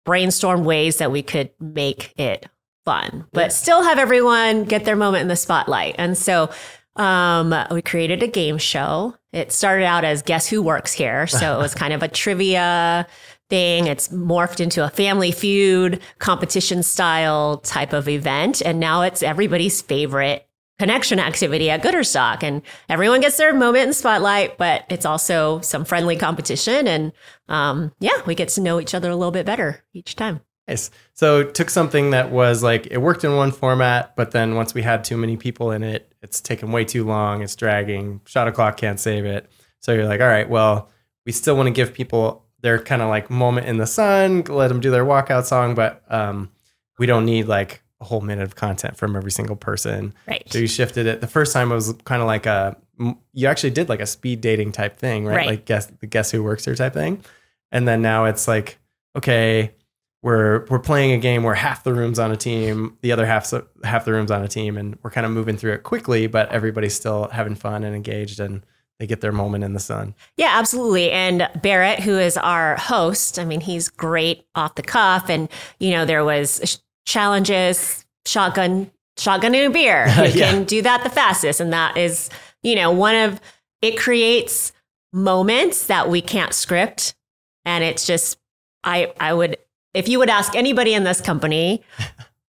brainstormed 0.07 0.65
ways 0.65 0.99
that 0.99 1.11
we 1.11 1.23
could 1.23 1.51
make 1.61 2.13
it 2.19 2.47
fun, 2.85 3.25
but 3.33 3.53
still 3.53 3.83
have 3.83 3.99
everyone 3.99 4.65
get 4.65 4.85
their 4.85 4.97
moment 4.97 5.23
in 5.23 5.29
the 5.29 5.37
spotlight. 5.37 5.95
And 5.99 6.17
so 6.17 6.51
um, 6.97 7.55
we 7.71 7.81
created 7.81 8.23
a 8.23 8.29
game 8.29 8.59
show. 8.59 9.17
It 9.33 9.51
started 9.51 9.85
out 9.85 10.05
as 10.05 10.23
Guess 10.23 10.49
Who 10.49 10.63
Works 10.63 10.93
Here. 10.93 11.27
So 11.27 11.59
it 11.59 11.59
was 11.59 11.75
kind 11.75 11.93
of 11.93 12.03
a 12.03 12.09
trivia 12.09 13.07
thing. 13.49 13.87
It's 13.87 14.09
morphed 14.09 14.61
into 14.61 14.85
a 14.85 14.91
family 14.91 15.33
feud 15.33 16.01
competition 16.19 16.83
style 16.83 17.59
type 17.59 17.93
of 17.93 18.09
event. 18.09 18.61
And 18.61 18.79
now 18.79 19.03
it's 19.03 19.23
everybody's 19.23 19.81
favorite 19.81 20.47
connection 20.79 21.19
activity 21.19 21.71
at 21.71 21.83
goodrstock. 21.83 22.43
And 22.43 22.63
everyone 22.89 23.21
gets 23.21 23.37
their 23.37 23.55
moment 23.55 23.87
in 23.87 23.93
spotlight, 23.93 24.59
but 24.59 24.85
it's 24.89 25.07
also 25.07 25.61
some 25.61 25.85
friendly 25.85 26.17
competition. 26.17 26.89
And 26.89 27.13
um, 27.49 27.93
yeah, 28.01 28.23
we 28.27 28.35
get 28.35 28.49
to 28.51 28.61
know 28.61 28.81
each 28.81 28.95
other 28.95 29.11
a 29.11 29.17
little 29.17 29.33
bit 29.33 29.47
better 29.47 29.85
each 29.93 30.17
time. 30.17 30.41
Nice. 30.67 30.91
So 31.13 31.45
took 31.45 31.69
something 31.69 32.11
that 32.11 32.31
was 32.31 32.63
like 32.63 32.89
it 32.91 32.99
worked 32.99 33.23
in 33.23 33.37
one 33.37 33.53
format, 33.53 34.17
but 34.17 34.31
then 34.31 34.55
once 34.55 34.73
we 34.73 34.83
had 34.83 35.05
too 35.05 35.17
many 35.17 35.37
people 35.37 35.71
in 35.71 35.83
it, 35.83 36.11
it's 36.23 36.41
taken 36.41 36.73
way 36.73 36.85
too 36.85 37.05
long. 37.05 37.43
It's 37.43 37.55
dragging. 37.55 38.23
Shot 38.25 38.49
o'clock 38.49 38.79
can't 38.79 38.99
save 38.99 39.27
it. 39.27 39.51
So 39.81 39.93
you're 39.93 40.07
like, 40.07 40.23
all 40.23 40.27
right, 40.27 40.49
well, 40.49 40.89
we 41.27 41.33
still 41.33 41.57
want 41.57 41.67
to 41.67 41.73
give 41.73 41.93
people 41.93 42.47
their 42.63 42.79
kind 42.79 43.03
of 43.03 43.11
like 43.11 43.29
moment 43.29 43.67
in 43.67 43.77
the 43.77 43.87
sun, 43.87 44.43
let 44.45 44.69
them 44.69 44.81
do 44.81 44.91
their 44.91 45.05
walkout 45.05 45.45
song, 45.45 45.75
but 45.75 46.03
um, 46.09 46.51
we 46.99 47.05
don't 47.05 47.27
need 47.27 47.47
like 47.47 47.83
a 48.05 48.09
whole 48.09 48.21
minute 48.21 48.45
of 48.45 48.55
content 48.55 48.99
from 48.99 49.17
every 49.17 49.31
single 49.31 49.57
person. 49.57 50.13
Right. 50.29 50.45
So 50.53 50.59
you 50.59 50.67
shifted 50.67 51.07
it. 51.07 51.23
The 51.23 51.27
first 51.27 51.55
time 51.55 51.73
it 51.73 51.75
was 51.75 51.95
kind 52.05 52.21
of 52.21 52.27
like 52.27 52.45
a 52.45 52.77
you 53.33 53.47
actually 53.47 53.71
did 53.71 53.89
like 53.89 54.01
a 54.01 54.07
speed 54.07 54.41
dating 54.43 54.73
type 54.73 54.99
thing, 54.99 55.25
right? 55.25 55.37
Right. 55.39 55.47
Like 55.47 55.65
guess 55.65 55.87
the 55.87 56.07
guess 56.07 56.31
who 56.31 56.43
works 56.43 56.67
here 56.67 56.75
type 56.75 56.93
thing. 56.93 57.25
And 57.73 57.89
then 57.89 58.03
now 58.03 58.27
it's 58.27 58.47
like, 58.47 58.79
okay, 59.17 59.73
we're 60.23 60.67
we're 60.67 60.79
playing 60.79 61.13
a 61.13 61.19
game 61.19 61.43
where 61.43 61.55
half 61.55 61.83
the 61.83 61.95
rooms 61.95 62.19
on 62.19 62.31
a 62.31 62.37
team, 62.37 62.99
the 63.01 63.13
other 63.13 63.25
half 63.25 63.51
half 63.83 64.05
the 64.05 64.13
rooms 64.13 64.31
on 64.31 64.45
a 64.45 64.49
team, 64.49 64.77
and 64.77 64.99
we're 65.03 65.11
kind 65.11 65.25
of 65.25 65.33
moving 65.33 65.57
through 65.57 65.73
it 65.73 65.83
quickly, 65.83 66.27
but 66.27 66.51
everybody's 66.51 66.95
still 66.95 67.29
having 67.29 67.55
fun 67.55 67.85
and 67.85 67.97
engaged, 67.97 68.39
and 68.39 68.65
they 68.99 69.07
get 69.07 69.21
their 69.21 69.33
moment 69.33 69.65
in 69.65 69.73
the 69.73 69.81
sun. 69.81 70.15
Yeah, 70.37 70.51
absolutely. 70.53 71.11
And 71.11 71.49
Barrett, 71.63 72.01
who 72.01 72.17
is 72.19 72.37
our 72.37 72.77
host, 72.77 73.39
I 73.39 73.45
mean, 73.45 73.61
he's 73.61 73.89
great 73.89 74.47
off 74.55 74.77
the 74.77 74.83
cuff. 74.83 75.29
And, 75.29 75.49
you 75.81 75.91
know, 75.91 76.05
there 76.05 76.25
was 76.25 76.81
challenges, 77.05 78.05
shotgun, 78.27 78.91
shotgun 79.17 79.55
and 79.55 79.67
a 79.67 79.71
beer. 79.71 80.09
Who 80.11 80.25
Yeah. 80.25 80.51
can 80.51 80.65
do 80.65 80.83
that 80.83 81.03
the 81.05 81.11
fastest? 81.11 81.61
And 81.61 81.73
that 81.73 81.97
is, 81.97 82.31
you 82.63 82.75
know, 82.75 82.91
one 82.91 83.15
of, 83.15 83.41
it 83.83 83.99
creates 83.99 84.73
moments 85.13 85.87
that 85.87 86.09
we 86.09 86.21
can't 86.21 86.53
script. 86.55 87.15
And 87.65 87.85
it's 87.85 88.07
just, 88.07 88.39
I, 88.83 89.13
I 89.21 89.33
would, 89.33 89.57
if 89.95 90.09
you 90.09 90.19
would 90.19 90.31
ask 90.31 90.55
anybody 90.57 90.95
in 90.95 91.05
this 91.05 91.21
company, 91.21 91.83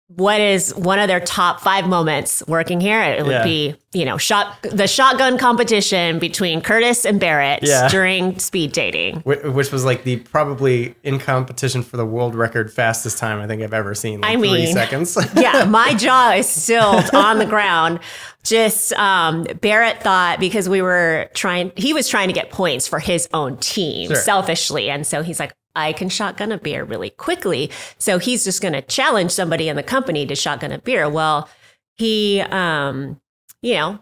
what 0.08 0.40
is 0.40 0.72
one 0.76 1.00
of 1.00 1.08
their 1.08 1.18
top 1.18 1.60
five 1.60 1.88
moments 1.88 2.40
working 2.46 2.80
here? 2.80 3.02
It 3.02 3.24
would 3.24 3.32
Yeah. 3.32 3.42
be, 3.44 3.74
you 3.92 4.04
know, 4.04 4.16
shot 4.18 4.56
the 4.62 4.86
shotgun 4.86 5.36
competition 5.36 6.20
between 6.20 6.60
Curtis 6.60 7.04
and 7.04 7.18
Barrett 7.18 7.60
Yeah. 7.64 7.88
during 7.90 8.38
speed 8.38 8.70
dating. 8.70 9.16
Which 9.24 9.72
was 9.72 9.84
like 9.84 10.04
the 10.04 10.18
probably 10.18 10.94
in 11.02 11.18
competition 11.18 11.82
for 11.82 11.96
the 11.96 12.06
world 12.06 12.36
record 12.36 12.72
fastest 12.72 13.18
time 13.18 13.40
I 13.40 13.48
think 13.48 13.62
I've 13.62 13.74
ever 13.74 13.96
seen. 13.96 14.20
Like 14.20 14.30
I 14.30 14.34
three 14.38 14.52
mean, 14.52 14.72
seconds. 14.72 15.18
yeah, 15.36 15.64
my 15.64 15.92
jaw 15.94 16.32
is 16.34 16.48
still 16.48 17.02
on 17.12 17.38
the 17.38 17.46
ground. 17.46 17.98
Just 18.44 18.92
um, 18.92 19.42
Barrett 19.60 20.04
thought 20.04 20.38
because 20.38 20.68
we 20.68 20.82
were 20.82 21.28
trying, 21.34 21.72
he 21.76 21.92
was 21.92 22.08
trying 22.08 22.28
to 22.28 22.32
get 22.32 22.50
points 22.50 22.86
for 22.86 23.00
his 23.00 23.28
own 23.34 23.56
team 23.56 24.06
Sure. 24.06 24.14
selfishly, 24.16 24.88
and 24.88 25.04
so 25.04 25.24
he's 25.24 25.40
like, 25.40 25.52
I 25.76 25.92
can 25.92 26.08
shotgun 26.08 26.50
a 26.52 26.58
beer 26.58 26.84
really 26.84 27.10
quickly. 27.10 27.70
So 27.98 28.18
he's 28.18 28.44
just 28.44 28.60
going 28.62 28.74
to 28.74 28.82
challenge 28.82 29.30
somebody 29.30 29.68
in 29.68 29.76
the 29.76 29.82
company 29.82 30.26
to 30.26 30.34
shotgun 30.34 30.72
a 30.72 30.78
beer. 30.78 31.08
Well, 31.08 31.48
he, 31.94 32.40
um, 32.40 33.20
you 33.62 33.74
know, 33.74 33.98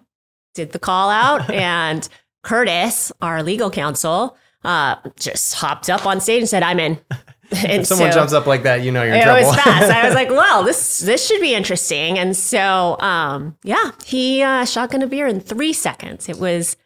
did 0.55 0.73
the 0.73 0.79
call 0.79 1.11
out, 1.11 1.51
and 1.53 2.09
Curtis, 2.43 3.13
our 3.21 3.43
legal 3.43 3.71
counsel, 3.71 4.37
uh, 4.65 4.97
just 5.17 5.55
hopped 5.55 5.91
up 5.91 6.07
on 6.07 6.21
stage 6.21 6.41
and 6.41 6.49
said, 6.49 6.63
"I'm 6.63 6.81
in." 6.81 6.99
And 7.51 7.83
if 7.83 7.87
someone 7.87 8.11
so- 8.11 8.19
jumps 8.21 8.33
up 8.33 8.47
like 8.47 8.63
that, 8.63 8.83
you 8.83 8.91
know 8.91 9.03
you're 9.05 9.15
in 9.15 9.21
it 9.21 9.25
trouble. 9.25 9.47
was 9.47 9.55
fast. 9.55 9.93
I 9.93 10.07
was 10.07 10.15
like, 10.15 10.31
well, 10.31 10.65
this 10.65 10.99
this 10.99 11.25
should 11.25 11.43
be 11.43 11.55
interesting. 11.55 12.19
And 12.19 12.35
so, 12.35 12.99
um, 13.01 13.57
yeah, 13.63 13.93
he 14.07 14.43
uh, 14.43 14.65
shotgun 14.65 15.03
a 15.03 15.07
beer 15.07 15.27
in 15.27 15.41
three 15.41 15.75
seconds. 15.75 16.29
It 16.29 16.39
was 16.41 16.77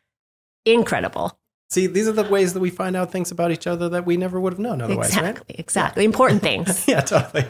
incredible. 0.66 1.38
See, 1.70 1.87
these 1.87 2.09
are 2.09 2.12
the 2.12 2.24
ways 2.24 2.54
that 2.54 2.61
we 2.61 2.70
find 2.70 2.96
out 2.96 3.12
things 3.12 3.31
about 3.31 3.50
each 3.50 3.66
other 3.66 3.90
that 3.90 4.07
we 4.07 4.16
never 4.16 4.40
would 4.40 4.54
have 4.54 4.59
known 4.59 4.81
otherwise, 4.81 5.14
right? 5.14 5.28
exactly, 5.28 5.54
exactly. 5.59 6.04
Important 6.04 6.40
things. 6.40 6.85
Yeah, 6.88 7.00
totally. 7.02 7.44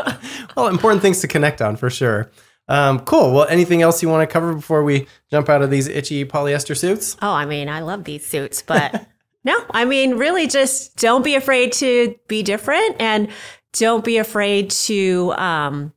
well, 0.56 0.66
important 0.66 1.00
things 1.00 1.20
to 1.22 1.28
connect 1.28 1.62
on 1.62 1.76
for 1.76 1.88
sure. 1.88 2.30
Um, 2.68 3.00
cool. 3.00 3.32
Well, 3.32 3.46
anything 3.48 3.80
else 3.80 4.02
you 4.02 4.10
want 4.10 4.28
to 4.28 4.32
cover 4.32 4.54
before 4.54 4.82
we 4.82 5.06
jump 5.30 5.48
out 5.48 5.62
of 5.62 5.70
these 5.70 5.88
itchy 5.88 6.24
polyester 6.26 6.76
suits? 6.76 7.16
Oh, 7.22 7.32
I 7.32 7.46
mean, 7.46 7.70
I 7.70 7.80
love 7.80 8.04
these 8.04 8.26
suits, 8.26 8.60
but 8.60 9.06
no, 9.44 9.58
I 9.70 9.86
mean, 9.86 10.18
really, 10.18 10.46
just 10.46 10.96
don't 10.98 11.24
be 11.24 11.34
afraid 11.34 11.72
to 11.74 12.14
be 12.28 12.42
different, 12.42 13.00
and 13.00 13.28
don't 13.72 14.04
be 14.04 14.18
afraid 14.18 14.70
to 14.70 15.32
um, 15.38 15.94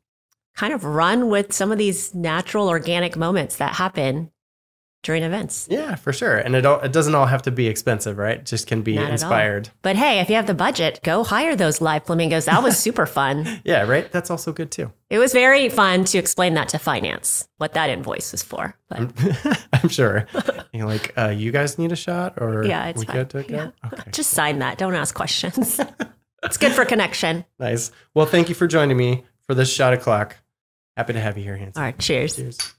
kind 0.55 0.73
of 0.73 0.85
run 0.85 1.29
with 1.29 1.51
some 1.51 1.73
of 1.73 1.77
these 1.77 2.15
natural, 2.15 2.69
organic 2.69 3.17
moments 3.17 3.57
that 3.57 3.73
happen 3.73 4.31
during 5.05 5.23
events. 5.23 5.67
Yeah, 5.69 5.95
for 5.95 6.11
sure. 6.11 6.37
And 6.37 6.55
it 6.55 6.65
all, 6.65 6.79
it 6.81 6.91
doesn't 6.91 7.13
all 7.13 7.27
have 7.27 7.43
to 7.43 7.51
be 7.51 7.67
expensive, 7.67 8.17
right? 8.17 8.39
It 8.39 8.45
just 8.45 8.65
can 8.67 8.81
be 8.81 8.95
Not 8.95 9.11
inspired. 9.11 9.69
But 9.83 9.95
hey, 9.95 10.19
if 10.19 10.29
you 10.29 10.35
have 10.35 10.47
the 10.47 10.55
budget, 10.55 10.99
go 11.03 11.23
hire 11.23 11.55
those 11.55 11.79
live 11.79 12.05
flamingos. 12.05 12.45
That 12.45 12.63
was 12.63 12.77
super 12.85 13.05
fun. 13.05 13.61
Yeah, 13.63 13.83
right. 13.83 14.11
That's 14.11 14.29
also 14.31 14.51
good 14.51 14.71
too. 14.71 14.91
It 15.11 15.19
was 15.19 15.31
very 15.31 15.69
fun 15.69 16.05
to 16.05 16.17
explain 16.17 16.55
that 16.55 16.69
to 16.69 16.79
finance, 16.79 17.47
what 17.57 17.73
that 17.73 17.91
invoice 17.91 18.31
was 18.31 18.41
for. 18.41 18.75
But 18.89 19.11
I'm 19.73 19.89
sure. 19.89 20.25
You're 20.73 20.87
like, 20.87 21.13
uh, 21.17 21.29
you 21.29 21.51
guys 21.51 21.77
need 21.77 21.91
a 21.91 21.95
shot, 21.95 22.41
or 22.41 22.65
yeah, 22.65 22.87
it's 22.87 22.99
we 22.99 23.05
fine. 23.05 23.25
good? 23.27 23.45
Yeah. 23.47 23.69
Okay, 23.85 24.03
Just 24.11 24.31
sign 24.31 24.59
that. 24.59 24.79
Don't 24.79 24.95
ask 24.95 25.13
questions. 25.13 25.79
it's 26.43 26.57
good 26.57 26.71
for 26.73 26.83
connection. 26.83 27.45
nice. 27.59 27.91
Well, 28.15 28.25
thank 28.25 28.49
you 28.49 28.55
for 28.55 28.65
joining 28.65 28.97
me 28.97 29.23
for 29.43 29.53
this 29.53 29.71
shot 29.71 29.93
o'clock. 29.93 30.37
Happy 30.97 31.13
to 31.13 31.19
have 31.19 31.37
you 31.37 31.43
here, 31.43 31.57
Hanssie. 31.57 31.77
All 31.77 31.83
right, 31.83 31.99
cheers. 31.99 32.35
Cheers. 32.37 32.73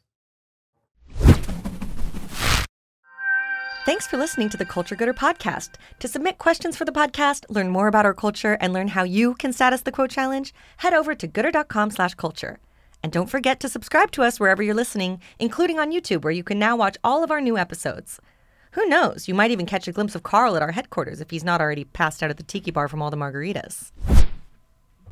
Thanks 3.86 4.04
for 4.04 4.16
listening 4.16 4.48
to 4.48 4.56
the 4.56 4.64
Culture 4.64 4.96
goodr 4.96 5.14
podcast. 5.14 5.74
To 6.00 6.08
submit 6.08 6.38
questions 6.38 6.76
for 6.76 6.84
the 6.84 6.90
podcast, 6.90 7.44
learn 7.48 7.68
more 7.68 7.86
about 7.86 8.04
our 8.04 8.14
culture, 8.14 8.58
and 8.60 8.72
learn 8.72 8.88
how 8.88 9.04
you 9.04 9.34
can 9.34 9.52
status 9.52 9.82
the 9.82 9.92
quote 9.92 10.10
challenge, 10.10 10.52
head 10.78 10.92
over 10.92 11.14
to 11.14 11.28
goodr.com 11.28 11.92
slash 11.92 12.14
culture. 12.14 12.58
And 13.04 13.12
don't 13.12 13.30
forget 13.30 13.60
to 13.60 13.68
subscribe 13.68 14.10
to 14.10 14.24
us 14.24 14.40
wherever 14.40 14.60
you're 14.60 14.74
listening, 14.74 15.20
including 15.38 15.78
on 15.78 15.92
YouTube, 15.92 16.24
where 16.24 16.32
you 16.32 16.42
can 16.42 16.58
now 16.58 16.74
watch 16.74 16.96
all 17.04 17.22
of 17.22 17.30
our 17.30 17.40
new 17.40 17.56
episodes. 17.56 18.18
Who 18.72 18.84
knows? 18.86 19.28
You 19.28 19.34
might 19.34 19.52
even 19.52 19.66
catch 19.66 19.86
a 19.86 19.92
glimpse 19.92 20.16
of 20.16 20.24
Carl 20.24 20.56
at 20.56 20.62
our 20.62 20.72
headquarters 20.72 21.20
if 21.20 21.30
he's 21.30 21.44
not 21.44 21.60
already 21.60 21.84
passed 21.84 22.24
out 22.24 22.30
at 22.30 22.38
the 22.38 22.42
tiki 22.42 22.72
bar 22.72 22.88
from 22.88 23.00
all 23.00 23.12
the 23.12 23.16
margaritas. 23.16 23.92